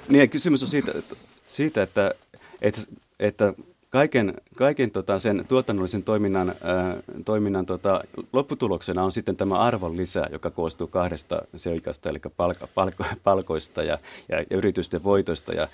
[0.08, 1.16] Niin, kysymys on siitä, että,
[1.46, 2.14] siitä, että,
[2.62, 2.80] että,
[3.20, 3.54] että
[3.90, 8.00] kaiken, kaiken tota sen tuotannollisen toiminnan, ää, toiminnan tota,
[8.32, 13.98] lopputuloksena on sitten tämä arvon lisä, joka koostuu kahdesta seikasta, eli palko, palko, palkoista ja,
[14.28, 15.52] ja, ja yritysten voitoista.
[15.52, 15.68] Ja,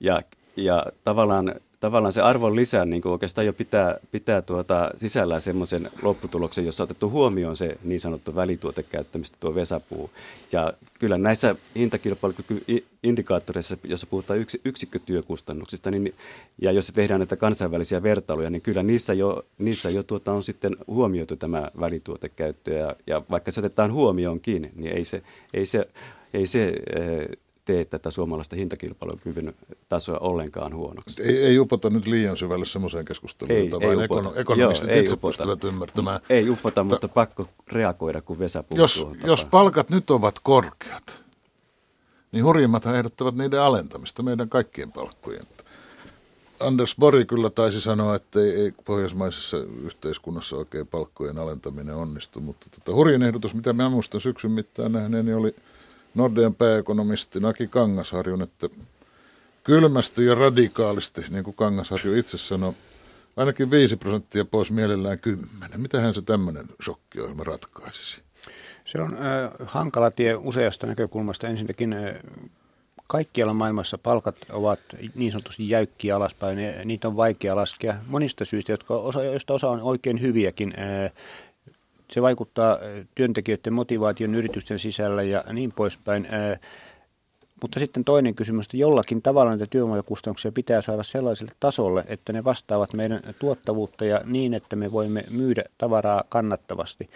[0.00, 0.22] ja,
[0.56, 5.90] ja tavallaan tavallaan se arvon lisä niin kuin oikeastaan jo pitää, pitää tuota, sisällään semmoisen
[6.02, 10.10] lopputuloksen, jossa on otettu huomioon se niin sanottu välituotekäyttämistä, tuo vesapuu.
[10.52, 16.14] Ja kyllä näissä hintakilpailukykyindikaattoreissa, jossa puhutaan yks, yksikkötyökustannuksista, niin,
[16.62, 20.76] ja jos tehdään näitä kansainvälisiä vertailuja, niin kyllä niissä jo, niissä jo tuota on sitten
[20.86, 22.74] huomioitu tämä välituotekäyttö.
[22.74, 25.22] Ja, ja vaikka se otetaan huomioonkin, niin ei se,
[25.54, 25.88] ei se,
[26.34, 26.68] ei se
[27.68, 29.54] tee tätä suomalaista hintakilpailukyvyn
[29.88, 31.22] tasoa ollenkaan huonoksi.
[31.22, 35.00] Ei, ei upota nyt liian syvälle semmoiseen keskusteluun, ei, jota ei vain ekono, ekonomistit Joo,
[35.00, 35.36] itse upota.
[35.36, 36.20] pystyvät ymmärtämään.
[36.30, 41.24] Ei upota, mutta, mutta pakko reagoida, kun Vesa puhuu Jos, jos palkat nyt ovat korkeat,
[42.32, 45.46] niin hurjimmathan ehdottavat niiden alentamista meidän kaikkien palkkojen.
[46.60, 52.66] Anders Bori kyllä taisi sanoa, että ei, ei pohjoismaisessa yhteiskunnassa oikein palkkojen alentaminen onnistu, mutta
[52.70, 55.54] tota, hurjin ehdotus, mitä mä muistan syksyn mittaan nähneeni, niin oli–
[56.18, 58.68] Nordean pääekonomisti Naki Kangasharjun, että
[59.64, 62.72] kylmästi ja radikaalisti, niin kuin Kangasharju itse sanoi,
[63.36, 65.80] ainakin 5 prosenttia pois mielellään kymmenen.
[65.80, 68.20] Mitähän se tämmöinen shokkiohjelma ratkaisisi?
[68.84, 71.48] Se on äh, hankala tie useasta näkökulmasta.
[71.48, 72.14] Ensinnäkin äh,
[73.06, 74.80] kaikkialla maailmassa palkat ovat
[75.14, 76.58] niin sanotusti jäykkiä alaspäin.
[76.84, 80.74] Niitä on vaikea laskea monista syistä, jotka osa, joista osa on oikein hyviäkin.
[82.08, 82.78] Äh, se vaikuttaa
[83.14, 86.28] työntekijöiden motivaation yritysten sisällä ja niin poispäin.
[87.62, 92.44] Mutta sitten toinen kysymys, että jollakin tavalla näitä työvoimakustannuksia pitää saada sellaiselle tasolle, että ne
[92.44, 97.10] vastaavat meidän tuottavuutta ja niin, että me voimme myydä tavaraa kannattavasti.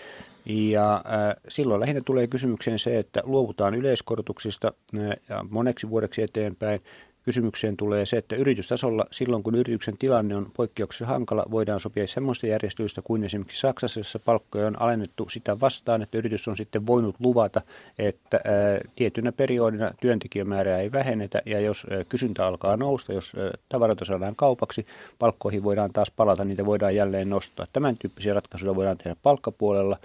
[0.46, 6.80] Ja äh, silloin lähinnä tulee kysymykseen se, että luovutaan yleiskorotuksista äh, ja moneksi vuodeksi eteenpäin
[7.22, 12.46] kysymykseen tulee se, että yritystasolla silloin, kun yrityksen tilanne on poikkeuksessa hankala, voidaan sopia sellaista
[12.46, 17.16] järjestelyistä kuin esimerkiksi Saksassa, jossa palkkoja on alennettu sitä vastaan, että yritys on sitten voinut
[17.18, 17.60] luvata,
[17.98, 18.52] että ää,
[18.96, 24.36] tietynä periodina työntekijämäärää ei vähennetä ja jos ää, kysyntä alkaa nousta, jos ää, tavaroita saadaan
[24.36, 24.86] kaupaksi,
[25.18, 27.66] palkkoihin voidaan taas palata, niitä voidaan jälleen nostaa.
[27.72, 29.96] Tämän tyyppisiä ratkaisuja voidaan tehdä palkkapuolella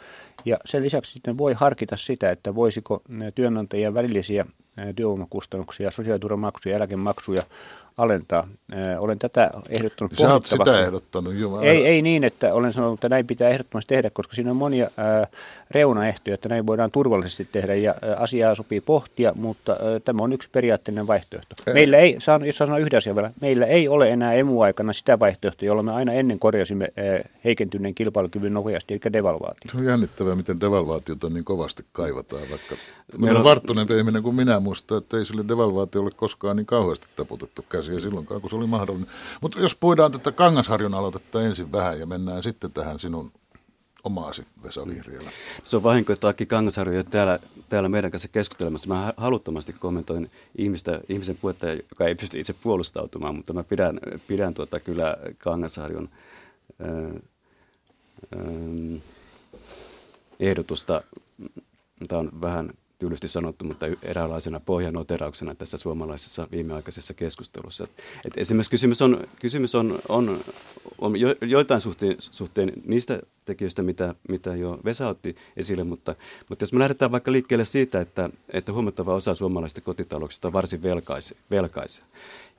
[0.46, 3.02] ja sen lisäksi sitten voi harkita sitä, että voisiko
[3.36, 4.46] työnantajien välillisiä
[4.96, 7.44] työvoimakustannuksia, sosiaaliturvamaksuja, eläkemaksuja
[7.98, 8.48] alentaa.
[9.00, 11.64] Olen tätä ehdottanut Sä olet sitä ehdottanut, Jumala.
[11.64, 14.90] Ei, ei niin, että olen sanonut, että näin pitää ehdottomasti tehdä, koska siinä on monia
[14.98, 15.28] ää,
[15.72, 20.34] reunaehtoja, että näin voidaan turvallisesti tehdä ja ää, asiaa sopii pohtia, mutta ää, tämä on
[20.34, 21.56] yksi periaatteellinen vaihtoehto.
[21.68, 21.74] Ei.
[21.74, 25.66] Meillä ei, saan, jos sanon yhden asian vielä, meillä ei ole enää emu-aikana sitä vaihtoehtoa,
[25.66, 29.72] jolla me aina ennen korjasimme ää, heikentyneen kilpailukyvyn nopeasti, eli devalvaatio.
[29.72, 32.76] Se on jännittävää, miten devalvaatiota niin kovasti kaivataan, vaikka
[33.18, 37.66] meillä on varttuneempi ihminen kuin minä muistaa, että ei sille devalvaatiolle koskaan niin kauheasti taputettu
[37.70, 39.10] käsi asia silloinkaan, kun se oli mahdollinen.
[39.42, 43.32] Mutta jos puidaan tätä Kangasharjun aloitetta ensin vähän ja mennään sitten tähän sinun
[44.04, 45.32] omaasi Vesa Vihriälä.
[45.64, 48.90] Se on vahinko, että Aki Kangasharju täällä, täällä meidän kanssa keskustelemassa.
[48.90, 54.54] Mä haluttomasti kommentoin ihmistä, ihmisen puhetta, joka ei pysty itse puolustautumaan, mutta mä pidän, pidän
[54.54, 56.10] tuota kyllä Kangasharjun
[56.80, 58.42] ää, ää,
[60.40, 61.02] ehdotusta,
[62.08, 67.88] tämä on vähän tyylisti sanottu, mutta eräänlaisena pohjanoterauksena tässä suomalaisessa viimeaikaisessa keskustelussa.
[68.26, 70.40] Et esimerkiksi kysymys on, kysymys on, on,
[70.98, 76.16] on jo, joitain suhteen, suhteen niistä tekijöistä, mitä, mitä jo Vesa otti esille, mutta,
[76.50, 80.84] mutta jos me lähdetään vaikka liikkeelle siitä, että, että huomattava osa suomalaisista kotitalouksista on varsin
[80.84, 82.06] velkaisia, velkaisia.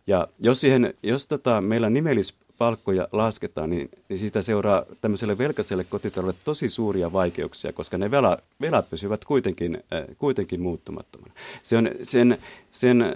[0.09, 5.85] Ja jos, siihen, jos tota, meillä nimellis palkkoja lasketaan, niin, niin siitä seuraa tämmöiselle velkaiselle
[5.85, 11.35] kotitaloudelle tosi suuria vaikeuksia, koska ne velat, velat pysyvät kuitenkin, äh, kuitenkin muuttumattomana.
[11.63, 12.39] Se on, sen,
[12.71, 13.11] sen, äh,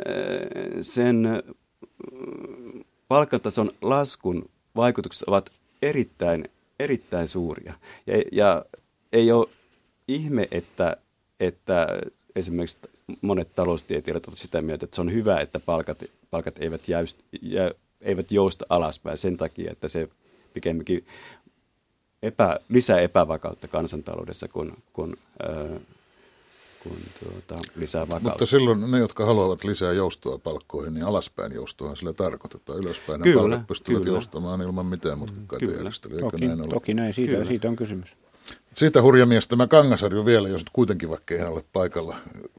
[0.82, 1.40] sen äh,
[3.08, 5.50] palkkatason laskun vaikutukset ovat
[5.82, 7.74] erittäin, erittäin suuria.
[8.06, 8.64] Ja, ja
[9.12, 9.48] ei ole
[10.08, 10.96] ihme, että,
[11.40, 11.86] että
[12.36, 12.78] esimerkiksi
[13.22, 15.98] monet taloustieteilijät ovat sitä mieltä, että se on hyvä, että palkat,
[16.30, 20.08] palkat eivät jäyst, jä, eivät jousta alaspäin sen takia, että se
[20.54, 21.06] pikemminkin
[22.22, 25.80] epä, lisää epävakautta kansantaloudessa kuin, kuin, äh,
[26.82, 28.28] kuin tuota, lisää vakautta.
[28.28, 32.78] Mutta silloin ne, jotka haluavat lisää joustoa palkkoihin, niin alaspäin joustoa sillä tarkoitetaan.
[32.78, 34.14] Ylöspäin kyllä, palkat pystyvät kyllä.
[34.14, 36.20] joustamaan ilman mitään mutkikkaita järjestelyjä.
[36.20, 38.16] Toki, näin, toki näin, siitä, siitä on kysymys.
[38.74, 42.16] Siitä hurja mies tämä Kangasarju vielä, jos nyt kuitenkin vaikka ei ole paikalla,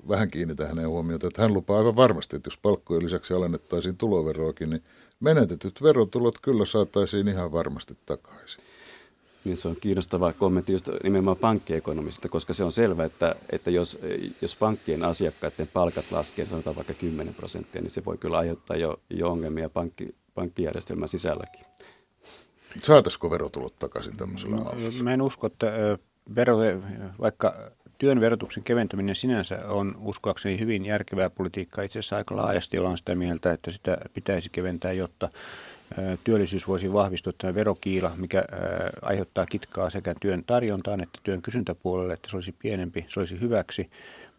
[0.09, 4.69] vähän kiinnitä hänen huomiota, että hän lupaa aivan varmasti, että jos palkkojen lisäksi alennettaisiin tuloveroakin,
[4.69, 4.83] niin
[5.19, 8.63] menetetyt verotulot kyllä saataisiin ihan varmasti takaisin.
[9.45, 13.99] Niin se on kiinnostava kommentti just nimenomaan pankkiekonomista, koska se on selvä, että, että jos,
[14.41, 18.99] jos pankkien asiakkaiden palkat laskee, sanotaan vaikka 10 prosenttia, niin se voi kyllä aiheuttaa jo,
[19.09, 21.65] jo ongelmia pankki, pankkijärjestelmän sisälläkin.
[22.81, 24.73] Saataisiko verotulot takaisin tämmöisellä no?
[25.03, 25.67] Mä en usko, että
[26.35, 26.57] vero,
[27.21, 27.53] vaikka
[27.97, 31.83] työn verotuksen keventäminen sinänsä on uskoakseni hyvin järkevää politiikkaa.
[31.83, 35.29] Itse asiassa aika laajasti ollaan sitä mieltä, että sitä pitäisi keventää, jotta
[36.23, 38.43] työllisyys voisi vahvistua tämä verokiila, mikä
[39.01, 43.89] aiheuttaa kitkaa sekä työn tarjontaan että työn kysyntäpuolelle, että se olisi pienempi, se olisi hyväksi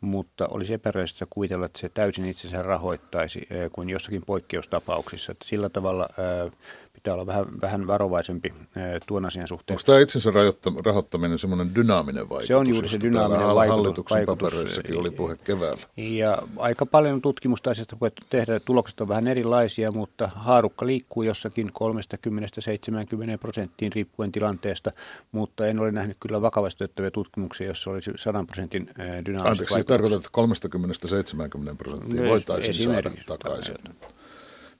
[0.01, 5.33] mutta olisi epärealistista kuvitella, että se täysin itsensä rahoittaisi kuin jossakin poikkeustapauksissa.
[5.33, 6.09] Että sillä tavalla
[7.05, 8.55] pitää olla vähän, vähän varovaisempi
[9.07, 9.75] tuon asian suhteen.
[9.75, 10.31] Onko tämä itsensä
[10.85, 12.49] rahoittaminen semmoinen dynaaminen vaikutus?
[12.49, 13.77] Se on juuri se dynaaminen vaikutus.
[13.77, 15.83] Hallituksen papereissakin oli puhe keväällä.
[15.97, 18.61] Ja aika paljon tutkimusta asiasta voi tehdä.
[18.61, 21.71] Tulokset on vähän erilaisia, mutta haarukka liikkuu jossakin 30-70
[23.41, 24.93] prosenttiin riippuen tilanteesta,
[25.33, 28.91] mutta en ole nähnyt kyllä vakavasti otettavia tutkimuksia, jossa olisi 100 prosentin
[29.27, 30.31] dynaamista Anteeksi, siis tarkoitat, että
[31.73, 33.75] 30-70 prosenttia voitaisiin saada takaisin.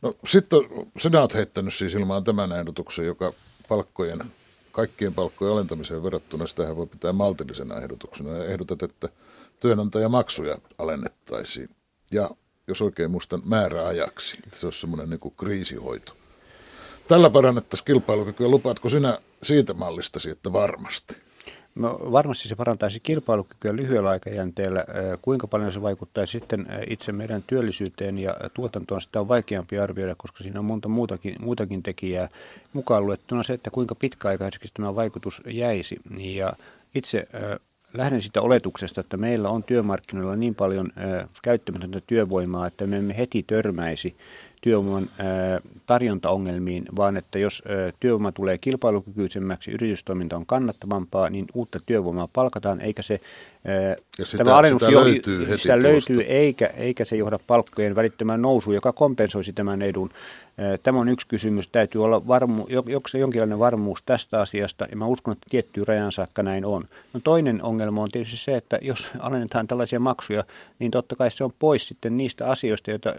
[0.05, 0.59] No sitten
[0.99, 3.33] sinä olet heittänyt siis ilmaan tämän ehdotuksen, joka
[3.69, 4.19] palkkojen,
[4.73, 8.31] kaikkien palkkojen alentamiseen verrattuna, sitähän voi pitää maltillisena ehdotuksena.
[8.31, 9.09] Ja ehdotat, että
[9.61, 11.69] työnantajamaksuja alennettaisiin.
[12.11, 12.31] Ja
[12.67, 14.37] jos oikein muistan, määräajaksi.
[14.55, 16.13] Se olisi semmoinen niin kriisihoito.
[17.09, 18.49] Tällä parannettaisiin kilpailukykyä.
[18.49, 21.24] Lupaatko sinä siitä mallistasi, että varmasti?
[21.75, 24.85] No varmasti se parantaisi kilpailukykyä lyhyellä aikajänteellä.
[25.23, 30.43] Kuinka paljon se vaikuttaa sitten itse meidän työllisyyteen ja tuotantoon, sitä on vaikeampi arvioida, koska
[30.43, 32.29] siinä on monta muutakin, muutakin tekijää
[32.73, 35.97] mukaan luettuna se, että kuinka pitkäaikaiseksi tämä vaikutus jäisi.
[36.19, 36.53] Ja
[36.95, 37.29] itse
[37.95, 40.91] lähden sitä oletuksesta, että meillä on työmarkkinoilla niin paljon
[41.43, 44.17] käyttämätöntä työvoimaa, että me emme heti törmäisi
[44.61, 45.11] työvoiman
[45.87, 47.63] tarjontaongelmiin, vaan että jos
[48.01, 53.21] työvoima tulee kilpailukykyisemmäksi, yritystoiminta on kannattavampaa, niin uutta työvoimaa palkataan, eikä se
[54.19, 58.43] ja sitä, tämä alennus sitä löytyy, heti sitä löytyy eikä, eikä se johda palkkojen välittömään
[58.43, 60.11] nousuun, joka kompensoisi tämän edun.
[60.83, 61.69] Tämä on yksi kysymys.
[61.69, 62.67] Täytyy olla varmu,
[63.19, 66.85] jonkinlainen varmuus tästä asiasta, ja mä uskon, että tiettyyn rajan saakka näin on.
[67.13, 70.45] No toinen ongelma on tietysti se, että jos alennetaan tällaisia maksuja,
[70.79, 73.15] niin totta kai se on pois sitten niistä asioista, joita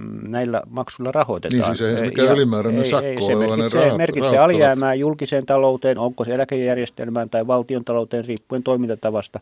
[0.00, 1.62] mm, näillä maksuilla rahoitetaan.
[1.62, 5.98] Niin siis ei mikään ylimääräinen ei, sakko ei, se merkitsee, rahat, merkitsee alijäämää julkiseen talouteen,
[5.98, 9.40] onko se eläkejärjestelmään tai valtion talouteen riippuen toimintatavasta.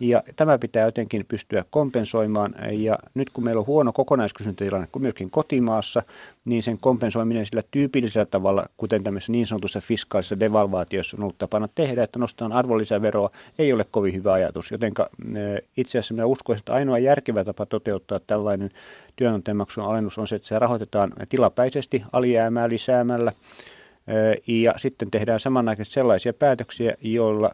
[0.00, 2.54] Ja tämä pitää jotenkin pystyä kompensoimaan.
[2.72, 6.02] Ja nyt kun meillä on huono kokonaiskysyntätilanne myöskin kotimaassa,
[6.44, 11.68] niin sen kompensoiminen sillä tyypillisellä tavalla, kuten tämmöisessä niin sanotussa fiskaalisessa devalvaatiossa on ollut tapana
[11.74, 14.70] tehdä, että nostetaan arvonlisäveroa, ei ole kovin hyvä ajatus.
[14.70, 14.92] Joten
[15.76, 18.70] itse asiassa minä uskoisin, että ainoa järkevä tapa toteuttaa tällainen
[19.16, 23.32] työnantajamaksun alennus on se, että se rahoitetaan tilapäisesti alijäämää lisäämällä
[24.46, 27.50] ja sitten tehdään samanaikaisesti sellaisia päätöksiä, joilla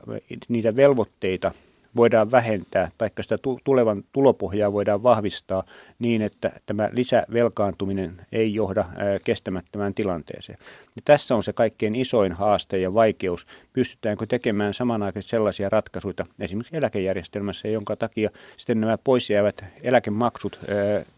[0.49, 1.53] niitä velvoitteita
[1.97, 5.65] voidaan vähentää, tai sitä tulevan tulopohjaa voidaan vahvistaa
[5.99, 8.85] niin, että tämä lisävelkaantuminen ei johda
[9.25, 10.59] kestämättömään tilanteeseen.
[10.97, 13.47] Ja tässä on se kaikkein isoin haaste ja vaikeus.
[13.73, 20.61] Pystytäänkö tekemään samanaikaisesti sellaisia ratkaisuja, esimerkiksi eläkejärjestelmässä, jonka takia sitten nämä poisjäävät eläkemaksut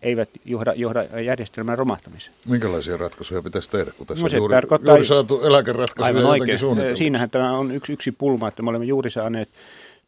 [0.02, 2.37] eivät johda, johda järjestelmän romahtamiseen.
[2.48, 4.56] Minkälaisia ratkaisuja pitäisi tehdä, kun tässä no se on juuri,
[4.88, 6.96] juuri saatu eläkeratkaisuja Aivan oikein.
[6.96, 9.48] Siinähän tämä on yksi, yksi pulma, että me olemme juuri saaneet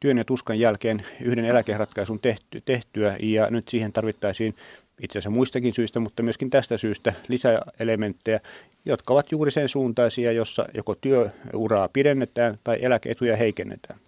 [0.01, 4.55] työn ja tuskan jälkeen yhden eläkeratkaisun tehty, tehtyä ja nyt siihen tarvittaisiin
[5.03, 8.41] itse asiassa muistakin syistä, mutta myöskin tästä syystä lisäelementtejä,
[8.85, 13.99] jotka ovat juuri sen suuntaisia, jossa joko työuraa pidennetään tai eläkeetuja heikennetään.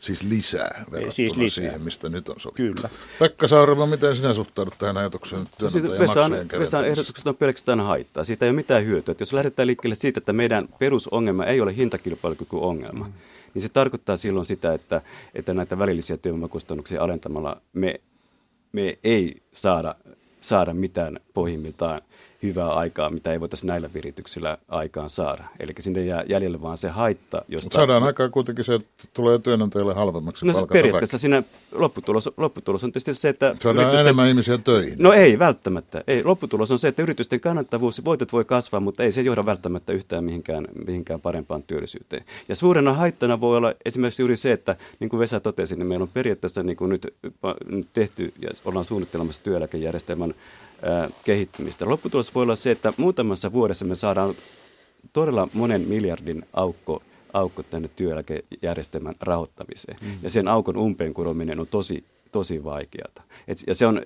[0.00, 1.64] Siis lisää verrattuna siis lisää.
[1.64, 2.62] siihen, mistä nyt on sovittu.
[2.74, 2.88] Kyllä.
[3.18, 8.24] Pekka Saurama, miten sinä suhtaudut tähän ajatukseen työnantajamaksujen siis Vesan ehdotukset on pelkästään haittaa.
[8.24, 9.12] Siitä ei ole mitään hyötyä.
[9.12, 13.12] Että jos lähdetään liikkeelle siitä, että meidän perusongelma ei ole hintakilpailukykyongelma, mm
[13.54, 15.02] niin se tarkoittaa silloin sitä, että,
[15.34, 18.00] että näitä välillisiä työvoimakustannuksia alentamalla me,
[18.72, 19.94] me ei saada,
[20.40, 22.02] saada mitään pohjimmiltaan
[22.42, 25.44] hyvää aikaa, mitä ei voitaisiin näillä virityksillä aikaan saada.
[25.60, 27.42] Eli sinne jää jäljelle vaan se haitta.
[27.48, 27.74] Josta...
[27.74, 33.14] Saadaan aikaan kuitenkin se, että tulee työnantajalle halvemmaksi no, periaatteessa siinä lopputulos, lopputulos on tietysti
[33.14, 33.54] se, että...
[33.58, 34.06] Saadaan yritysten...
[34.06, 34.94] enemmän ihmisiä töihin.
[34.98, 36.04] No ei välttämättä.
[36.06, 36.24] Ei.
[36.24, 40.24] Lopputulos on se, että yritysten kannattavuus, voitot voi kasvaa, mutta ei se johda välttämättä yhtään
[40.24, 42.24] mihinkään, mihinkään parempaan työllisyyteen.
[42.48, 46.02] Ja suurena haittana voi olla esimerkiksi juuri se, että niin kuin Vesa totesi, niin meillä
[46.02, 47.14] on periaatteessa niin kuin nyt,
[47.68, 50.34] nyt tehty ja ollaan suunnittelemassa työeläkejärjestelmän
[51.24, 51.88] kehittymistä.
[51.88, 54.34] Lopputulos voi olla se, että muutamassa vuodessa me saadaan
[55.12, 59.96] todella monen miljardin aukko, aukko tänne työeläkejärjestelmän rahoittamiseen.
[60.00, 60.10] Mm.
[60.22, 63.22] Ja sen aukon umpeen kurominen on tosi, tosi vaikeata.
[63.48, 64.02] Et, ja, se on,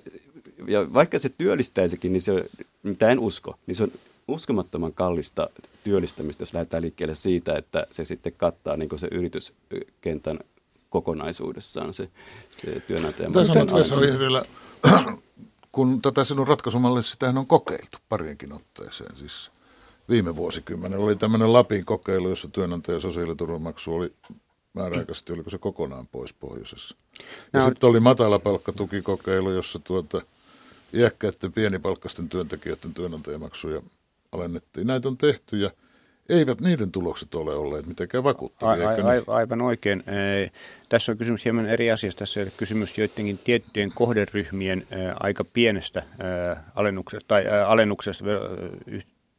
[0.67, 2.45] ja vaikka se työllistäisikin, niin se,
[2.83, 3.91] mitä en usko, niin se on
[4.27, 5.49] uskomattoman kallista
[5.83, 10.39] työllistämistä, jos lähdetään liikkeelle siitä, että se sitten kattaa niin se yrityskentän
[10.89, 12.09] kokonaisuudessaan se,
[12.49, 13.33] se työnantajan.
[13.33, 13.67] Tässä on
[15.75, 19.17] kun tätä sinun ratkaisumallisi, sitähän on kokeiltu parienkin otteeseen.
[19.17, 19.51] Siis
[20.09, 21.05] viime vuosikymmenellä.
[21.05, 24.13] Oli tämmöinen Lapin kokeilu, jossa työnantajan sosiaaliturvamaksu oli
[24.73, 26.95] määräaikaisesti, oliko se kokonaan pois pohjoisessa.
[27.53, 30.21] Ja no, sitten oli matalapalkkatukikokeilu, jossa tuota,
[30.93, 33.81] iäkkäiden pienipalkkaisten työntekijöiden työnantajamaksuja
[34.31, 34.87] alennettiin.
[34.87, 35.69] Näitä on tehty ja
[36.29, 38.89] eivät niiden tulokset ole olleet mitenkään vakuuttavia.
[38.89, 38.95] A, a,
[39.27, 40.03] a, aivan oikein.
[40.89, 42.19] Tässä on kysymys hieman eri asiasta.
[42.19, 44.83] Tässä on kysymys joidenkin tiettyjen kohderyhmien
[45.19, 46.03] aika pienestä
[46.75, 48.25] alennuksesta, tai, alennuksesta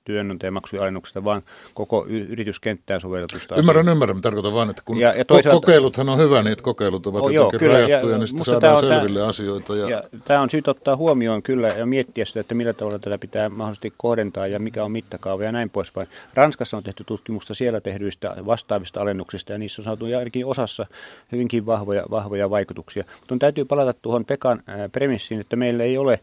[0.07, 1.42] työnantajamaksujen alennuksesta, vaan
[1.74, 3.92] koko yrityskenttään sovelletusta Ymmärrän, asiasta.
[3.92, 4.22] ymmärrän.
[4.22, 7.30] Tarkoitan vain, että kun ja, ja toisaalta, kokeiluthan on hyvä, niin että kokeilut ovat oh,
[7.30, 9.76] jotenkin joo, kyllä, rajattuja, ja, niin sitten saadaan selville tämä, asioita.
[9.76, 9.90] Ja...
[9.90, 13.48] Ja tämä on syytä ottaa huomioon kyllä ja miettiä sitä, että millä tavalla tätä pitää
[13.48, 16.09] mahdollisesti kohdentaa ja mikä on mittakaava ja näin poispäin.
[16.34, 20.86] Ranskassa on tehty tutkimusta siellä tehdyistä vastaavista alennuksista ja niissä on saatu ainakin osassa
[21.32, 23.04] hyvinkin vahvoja, vahvoja vaikutuksia.
[23.20, 26.20] Mutta täytyy palata tuohon Pekan premissiin, että meillä ei ole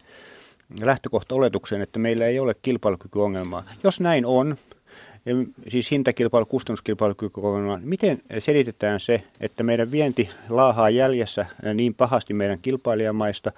[0.82, 3.64] lähtökohta oletukseen, että meillä ei ole kilpailukykyongelmaa.
[3.84, 4.56] Jos näin on,
[5.70, 13.52] siis hintakilpailu, kustannuskilpailukykyongelma, miten selitetään se, että meidän vienti laahaa jäljessä niin pahasti meidän kilpailijamaista,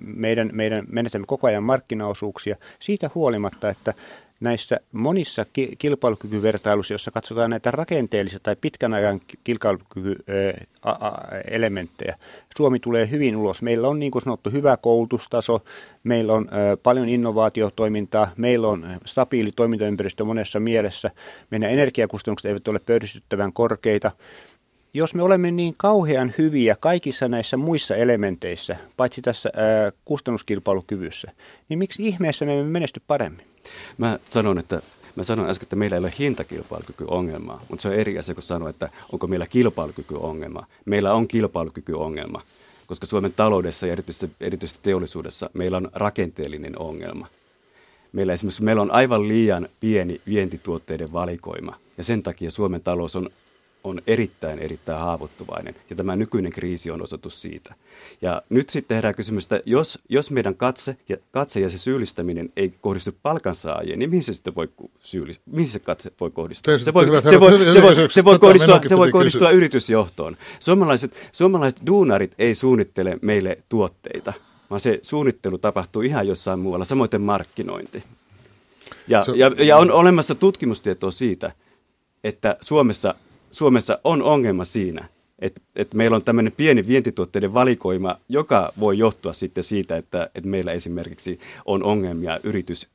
[0.00, 3.94] meidän, meidän menetämme koko ajan markkinaosuuksia, siitä huolimatta, että
[4.40, 5.46] näissä monissa
[5.78, 12.16] kilpailukykyvertailuissa, joissa katsotaan näitä rakenteellisia tai pitkän ajan kilpailukykyelementtejä,
[12.56, 13.62] Suomi tulee hyvin ulos.
[13.62, 15.64] Meillä on niin kuin sanottu hyvä koulutustaso,
[16.04, 16.48] meillä on
[16.82, 21.10] paljon innovaatiotoimintaa, meillä on stabiili toimintaympäristö monessa mielessä,
[21.50, 24.10] meidän energiakustannukset eivät ole pöyristyttävän korkeita.
[24.94, 31.32] Jos me olemme niin kauhean hyviä kaikissa näissä muissa elementeissä, paitsi tässä ää, kustannuskilpailukyvyssä,
[31.68, 33.49] niin miksi ihmeessä me emme menesty paremmin?
[33.98, 34.82] Mä sanon, että
[35.16, 38.70] Mä sanoin äsken, että meillä ei ole hintakilpailukykyongelmaa, mutta se on eri asia kuin sanoa,
[38.70, 40.66] että onko meillä kilpailukykyongelma.
[40.84, 42.42] Meillä on kilpailukykyongelma,
[42.86, 47.26] koska Suomen taloudessa ja erityisesti, erityisesti teollisuudessa meillä on rakenteellinen ongelma.
[48.12, 53.30] Meillä esimerkiksi meillä on aivan liian pieni vientituotteiden valikoima ja sen takia Suomen talous on
[53.84, 55.74] on erittäin, erittäin haavoittuvainen.
[55.90, 57.74] Ja tämä nykyinen kriisi on osoitus siitä.
[58.22, 62.52] Ja nyt sitten herää kysymys, että jos, jos meidän katse ja, katse ja se syyllistäminen
[62.56, 64.68] ei kohdistu palkansaajiin, niin mihin se sitten voi
[64.98, 65.44] syyllistaa?
[65.52, 66.78] Mihin se katse voi kohdistua?
[66.78, 70.36] Se voi, se voi, se voi, se voi kohdistua, se voi kohdistua yritysjohtoon.
[70.60, 74.32] Suomalaiset, suomalaiset duunarit ei suunnittele meille tuotteita,
[74.70, 78.02] vaan se suunnittelu tapahtuu ihan jossain muualla, samoin markkinointi.
[79.08, 81.52] Ja, ja, ja on olemassa tutkimustietoa siitä,
[82.24, 83.14] että Suomessa
[83.50, 89.32] Suomessa on ongelma siinä, että, että meillä on tämmöinen pieni vientituotteiden valikoima, joka voi johtua
[89.32, 92.90] sitten siitä, että, että meillä esimerkiksi on ongelmia yritys,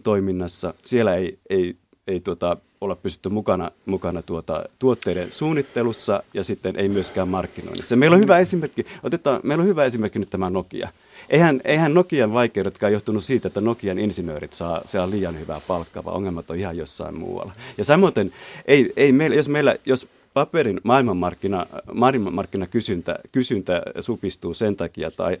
[0.00, 0.74] toiminnassa.
[0.82, 6.88] Siellä ei, ei, ei tuota, olla pystytty mukana, mukana tuota, tuotteiden suunnittelussa ja sitten ei
[6.88, 7.96] myöskään markkinoinnissa.
[7.96, 10.88] Meillä on hyvä esimerkki, otetaan, meillä on hyvä esimerkki nyt tämä Nokia.
[11.28, 16.16] Eihän, eihän Nokian vaikeudetkaan johtunut siitä, että Nokian insinöörit saa, saa liian hyvää palkkaa, vaan
[16.16, 17.52] ongelmat on ihan jossain muualla.
[17.78, 18.32] Ja samoin,
[18.66, 20.08] ei, ei meillä, jos, meillä, jos
[20.38, 25.38] paperin maailmanmarkkina, maailmanmarkkina kysyntä, kysyntä supistuu sen takia, tai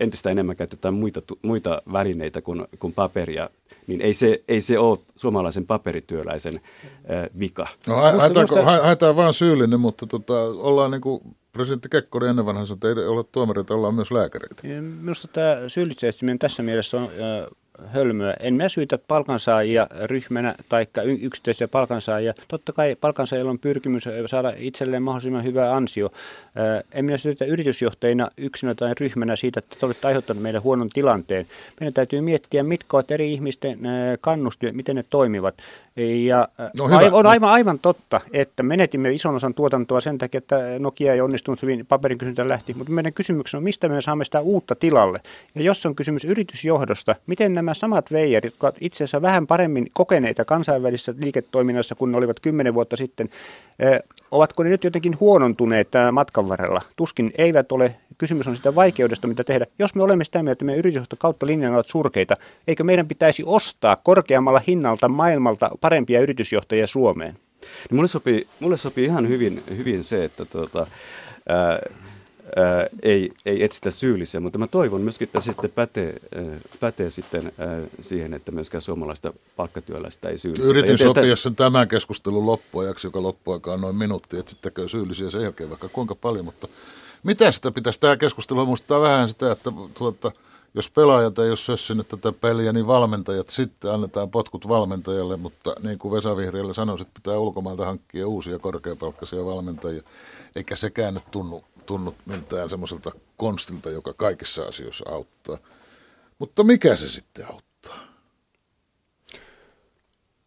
[0.00, 3.50] entistä enemmän käytetään muita, muita välineitä kuin, kuin paperia,
[3.86, 7.66] niin ei se, ei se ole suomalaisen paperityöläisen äh, vika.
[7.86, 8.48] No, haetaan,
[8.82, 11.20] haetaan vaan syyllinen, mutta tota, ollaan niin kuin
[11.52, 14.62] presidentti Kekkonen ennen vanhan sanoi, että ei ole tuomareita, ollaan myös lääkäreitä.
[14.80, 17.46] Minusta tämä syyllisetsiminen tässä mielessä on äh,
[17.86, 18.34] hölmöä.
[18.40, 20.86] En mä syytä palkansaajia ryhmänä tai
[21.20, 22.34] yksittäisiä palkansaajia.
[22.48, 26.10] Totta kai palkansaajilla on pyrkimys saada itselleen mahdollisimman hyvä ansio.
[26.92, 31.46] En minä syytä yritysjohtajina yksinä tai ryhmänä siitä, että te olette aiheuttaneet meille huonon tilanteen.
[31.80, 33.78] Meidän täytyy miettiä, mitkä ovat eri ihmisten
[34.20, 35.54] kannustimia, miten ne toimivat.
[36.24, 41.12] Ja no, on aivan, aivan totta, että menetimme ison osan tuotantoa sen takia, että Nokia
[41.12, 44.74] ei onnistunut hyvin, paperin kysyntä lähti, mutta meidän kysymyksemme on, mistä me saamme sitä uutta
[44.74, 45.18] tilalle.
[45.54, 49.86] Ja jos on kysymys yritysjohdosta, miten nämä samat veijarit, jotka ovat itse asiassa vähän paremmin
[49.92, 53.28] kokeneita kansainvälisessä liiketoiminnassa kuin ne olivat kymmenen vuotta sitten,
[54.30, 56.82] ovatko ne nyt jotenkin huonontuneet tämän matkan varrella?
[56.96, 57.96] Tuskin eivät ole.
[58.18, 59.66] Kysymys on sitä vaikeudesta, mitä tehdä.
[59.78, 62.36] Jos me olemme sitä mieltä, että meidän yritysjohto kautta linjan ovat surkeita,
[62.68, 67.34] eikö meidän pitäisi ostaa korkeammalla hinnalta maailmalta parempia yritysjohtajia Suomeen?
[67.90, 70.86] Niin mulle, sopii, mulle sopii ihan hyvin, hyvin se, että tuota,
[71.48, 71.78] ää,
[72.56, 77.52] ää, ei, ei etsitä syyllisiä, mutta mä toivon myöskin, että sitten pätee, ää, pätee sitten
[77.58, 80.68] ää, siihen, että myöskään suomalaista palkkatyöläistä ei syyllistä.
[80.68, 85.88] Yritin sopia sen tämän keskustelun loppuajaksi, joka loppuaikaan noin minuutti, etsittäkö syyllisiä sen jälkeen vaikka
[85.88, 86.68] kuinka paljon, mutta
[87.22, 88.66] mitä sitä pitäisi, tämä keskustelu?
[88.66, 90.32] Muistaa vähän sitä, että tuota,
[90.74, 95.98] jos pelaajat ei ole sössinyt tätä peliä, niin valmentajat sitten annetaan potkut valmentajalle, mutta niin
[95.98, 100.02] kuin Vesa Vihriällä sanoi, että pitää ulkomailta hankkia uusia korkeapalkkaisia valmentajia,
[100.56, 105.58] eikä sekään nyt tunnu tunnu miltään semmoiselta konstilta, joka kaikissa asioissa auttaa.
[106.38, 107.98] Mutta mikä se sitten auttaa?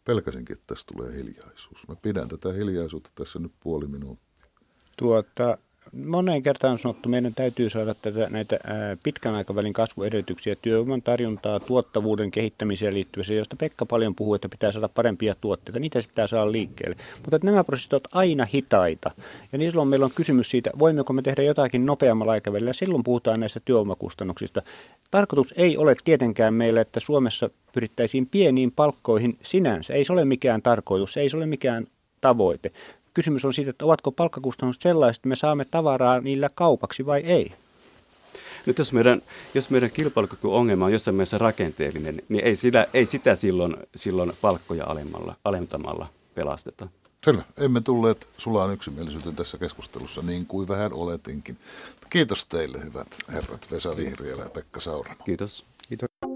[0.06, 1.88] Pelkäsinkin, että tässä tulee hiljaisuus.
[1.88, 4.46] Mä pidän tätä hiljaisuutta tässä nyt puoli minuuttia.
[4.98, 5.58] Tuota,
[6.06, 8.60] moneen kertaan on sanottu, meidän täytyy saada tätä, näitä
[9.04, 14.90] pitkän aikavälin kasvuedellytyksiä, työvoiman tarjontaa, tuottavuuden kehittämiseen liittyviä, josta Pekka paljon puhuu, että pitää saada
[14.90, 15.80] parempia tuotteita.
[15.80, 16.96] Niitä pitää saada liikkeelle.
[17.16, 19.12] Mutta että nämä prosessit ovat aina hitaita.
[19.52, 22.74] Ja niin silloin meillä on kysymys siitä, voimmeko me tehdä jotakin nopeammalla aikavälillä.
[22.74, 24.62] Silloin puhutaan näistä työvoimakustannuksista.
[25.12, 29.94] Tarkoitus ei ole tietenkään meillä, että Suomessa pyrittäisiin pieniin palkkoihin sinänsä.
[29.94, 31.88] Ei se ole mikään tarkoitus, ei se ole mikään
[32.22, 32.72] tavoite
[33.20, 37.54] kysymys on siitä, että ovatko palkkakustannukset sellaiset, että me saamme tavaraa niillä kaupaksi vai ei.
[38.66, 39.22] Nyt jos meidän,
[39.54, 44.86] jos meidän kilpailukykyongelma on jossain mielessä rakenteellinen, niin ei sitä, ei sitä silloin, silloin palkkoja
[44.86, 46.88] alemmalla, alentamalla pelasteta.
[47.26, 47.42] Selvä.
[47.58, 51.58] Emme tulleet sulaan yksimielisyyteen tässä keskustelussa niin kuin vähän oletinkin.
[52.10, 55.24] Kiitos teille hyvät herrat Vesa Vihriälä ja Pekka Sauramo.
[55.26, 55.66] Kiitos.
[55.90, 56.29] Kiitos.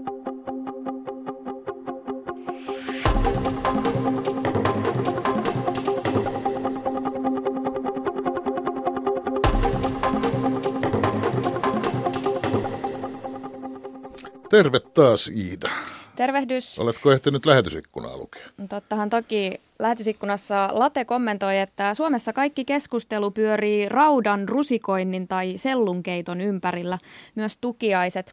[14.54, 15.70] Terve taas Iida.
[16.16, 16.78] Tervehdys.
[16.78, 18.46] Oletko ehtinyt lähetysikkunaa lukea?
[18.68, 26.98] Tottahan toki lähetysikkunassa Late kommentoi, että Suomessa kaikki keskustelu pyörii raudan rusikoinnin tai sellunkeiton ympärillä,
[27.34, 28.32] myös tukiaiset.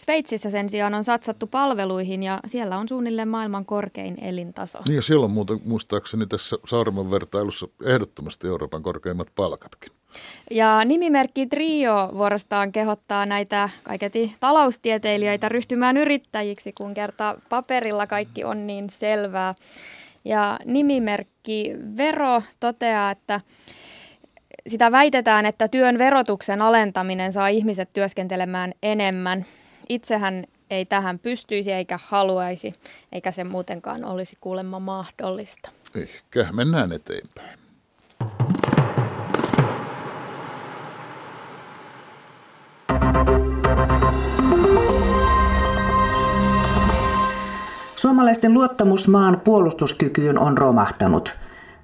[0.00, 4.78] Sveitsissä sen sijaan on satsattu palveluihin ja siellä on suunnilleen maailman korkein elintaso.
[4.86, 9.92] Niin ja siellä on muuten muistaakseni tässä Saaremon vertailussa ehdottomasti Euroopan korkeimmat palkatkin.
[10.50, 18.66] Ja nimimerkki Trio vuorostaan kehottaa näitä kaiketi taloustieteilijöitä ryhtymään yrittäjiksi, kun kerta paperilla kaikki on
[18.66, 19.54] niin selvää.
[20.24, 23.40] Ja nimimerkki Vero toteaa, että
[24.66, 29.46] sitä väitetään, että työn verotuksen alentaminen saa ihmiset työskentelemään enemmän.
[29.90, 32.72] Itsehän ei tähän pystyisi eikä haluaisi,
[33.12, 35.70] eikä se muutenkaan olisi kuulemma mahdollista.
[35.96, 37.58] Ehkä mennään eteenpäin.
[47.96, 51.32] Suomalaisten luottamus maan puolustuskykyyn on romahtanut.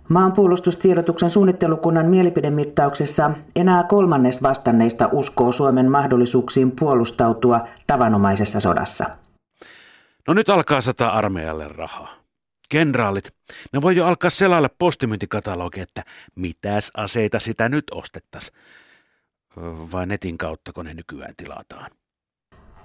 [0.09, 9.05] Maanpuolustustiedotuksen suunnittelukunnan mielipidemittauksessa enää kolmannes vastanneista uskoo Suomen mahdollisuuksiin puolustautua tavanomaisessa sodassa.
[10.29, 12.15] No nyt alkaa sata armeijalle rahaa.
[12.69, 13.35] Kenraalit,
[13.73, 16.03] ne voi jo alkaa selailla postimyyntikatalogi, että
[16.35, 18.53] mitäs aseita sitä nyt ostettas.
[19.93, 21.91] Vai netin kautta, kun ne nykyään tilataan.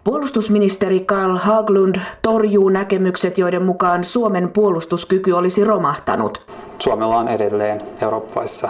[0.03, 6.41] Puolustusministeri Karl Haglund torjuu näkemykset, joiden mukaan Suomen puolustuskyky olisi romahtanut.
[6.79, 8.69] Suomella on edelleen eurooppalaisessa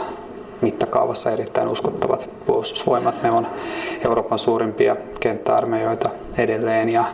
[0.62, 3.24] mittakaavassa erittäin uskottavat puolustusvoimat.
[3.24, 3.48] Me on
[4.06, 7.06] Euroopan suurimpia kenttäarmeijoita edelleen ja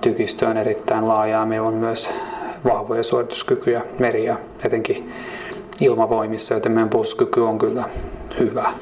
[0.00, 1.46] tykistö on erittäin laajaa.
[1.46, 2.10] Me on myös
[2.64, 5.12] vahvoja suorituskykyjä meri- ja etenkin
[5.80, 7.88] ilmavoimissa, joten meidän puolustuskyky on kyllä
[8.38, 8.72] hyvä.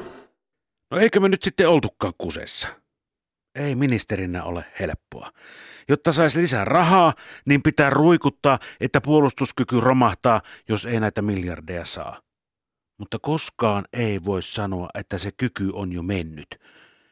[0.91, 2.67] No eikö me nyt sitten oltukaan kusessa?
[3.57, 5.31] Ei ministerinä ole helppoa.
[5.89, 7.13] Jotta saisi lisää rahaa,
[7.45, 12.21] niin pitää ruikuttaa, että puolustuskyky romahtaa, jos ei näitä miljardeja saa.
[12.97, 16.47] Mutta koskaan ei voi sanoa, että se kyky on jo mennyt.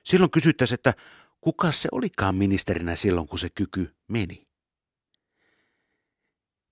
[0.04, 0.93] Silloin kysyttäisiin, että
[1.41, 4.48] kuka se olikaan ministerinä silloin, kun se kyky meni.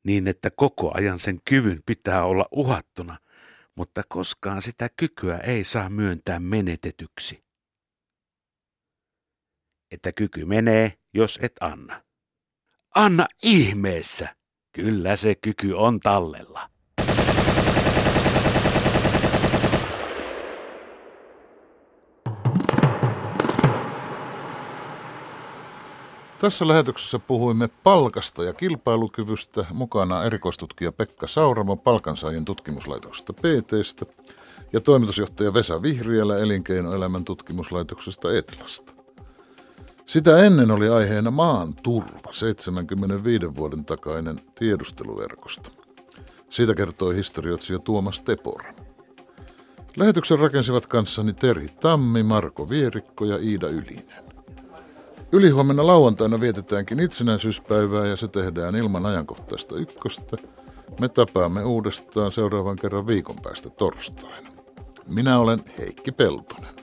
[0.04, 3.18] Niin, että koko ajan sen kyvyn pitää olla uhattuna,
[3.76, 7.43] mutta koskaan sitä kykyä ei saa myöntää menetetyksi
[9.94, 12.02] että kyky menee, jos et anna.
[12.96, 14.36] Anna ihmeessä!
[14.72, 16.70] Kyllä se kyky on tallella.
[26.44, 34.06] Tässä lähetyksessä puhuimme palkasta ja kilpailukyvystä, mukana erikoistutkija Pekka Sauramo palkansaajien tutkimuslaitoksesta PTstä
[34.74, 39.03] ja toimitusjohtaja Vesa Vihriälä elinkeinoelämän tutkimuslaitoksesta Etlasta.
[40.06, 45.70] Sitä ennen oli aiheena maan turva, 75 vuoden takainen tiedusteluverkosto.
[46.50, 48.74] Siitä kertoi historioitsija Tuomas Tepora.
[49.96, 54.24] Lähetyksen rakensivat kanssani Terhi Tammi, Marko Vierikko ja Iida Ylinen.
[55.32, 60.38] Ylihuomenna lauantaina vietetäänkin itsenäisyyspäivää ja se tehdään ilman ajankohtaista ykköstä.
[61.00, 64.50] Me tapaamme uudestaan seuraavan kerran viikon päästä torstaina.
[65.08, 66.83] Minä olen Heikki Peltonen.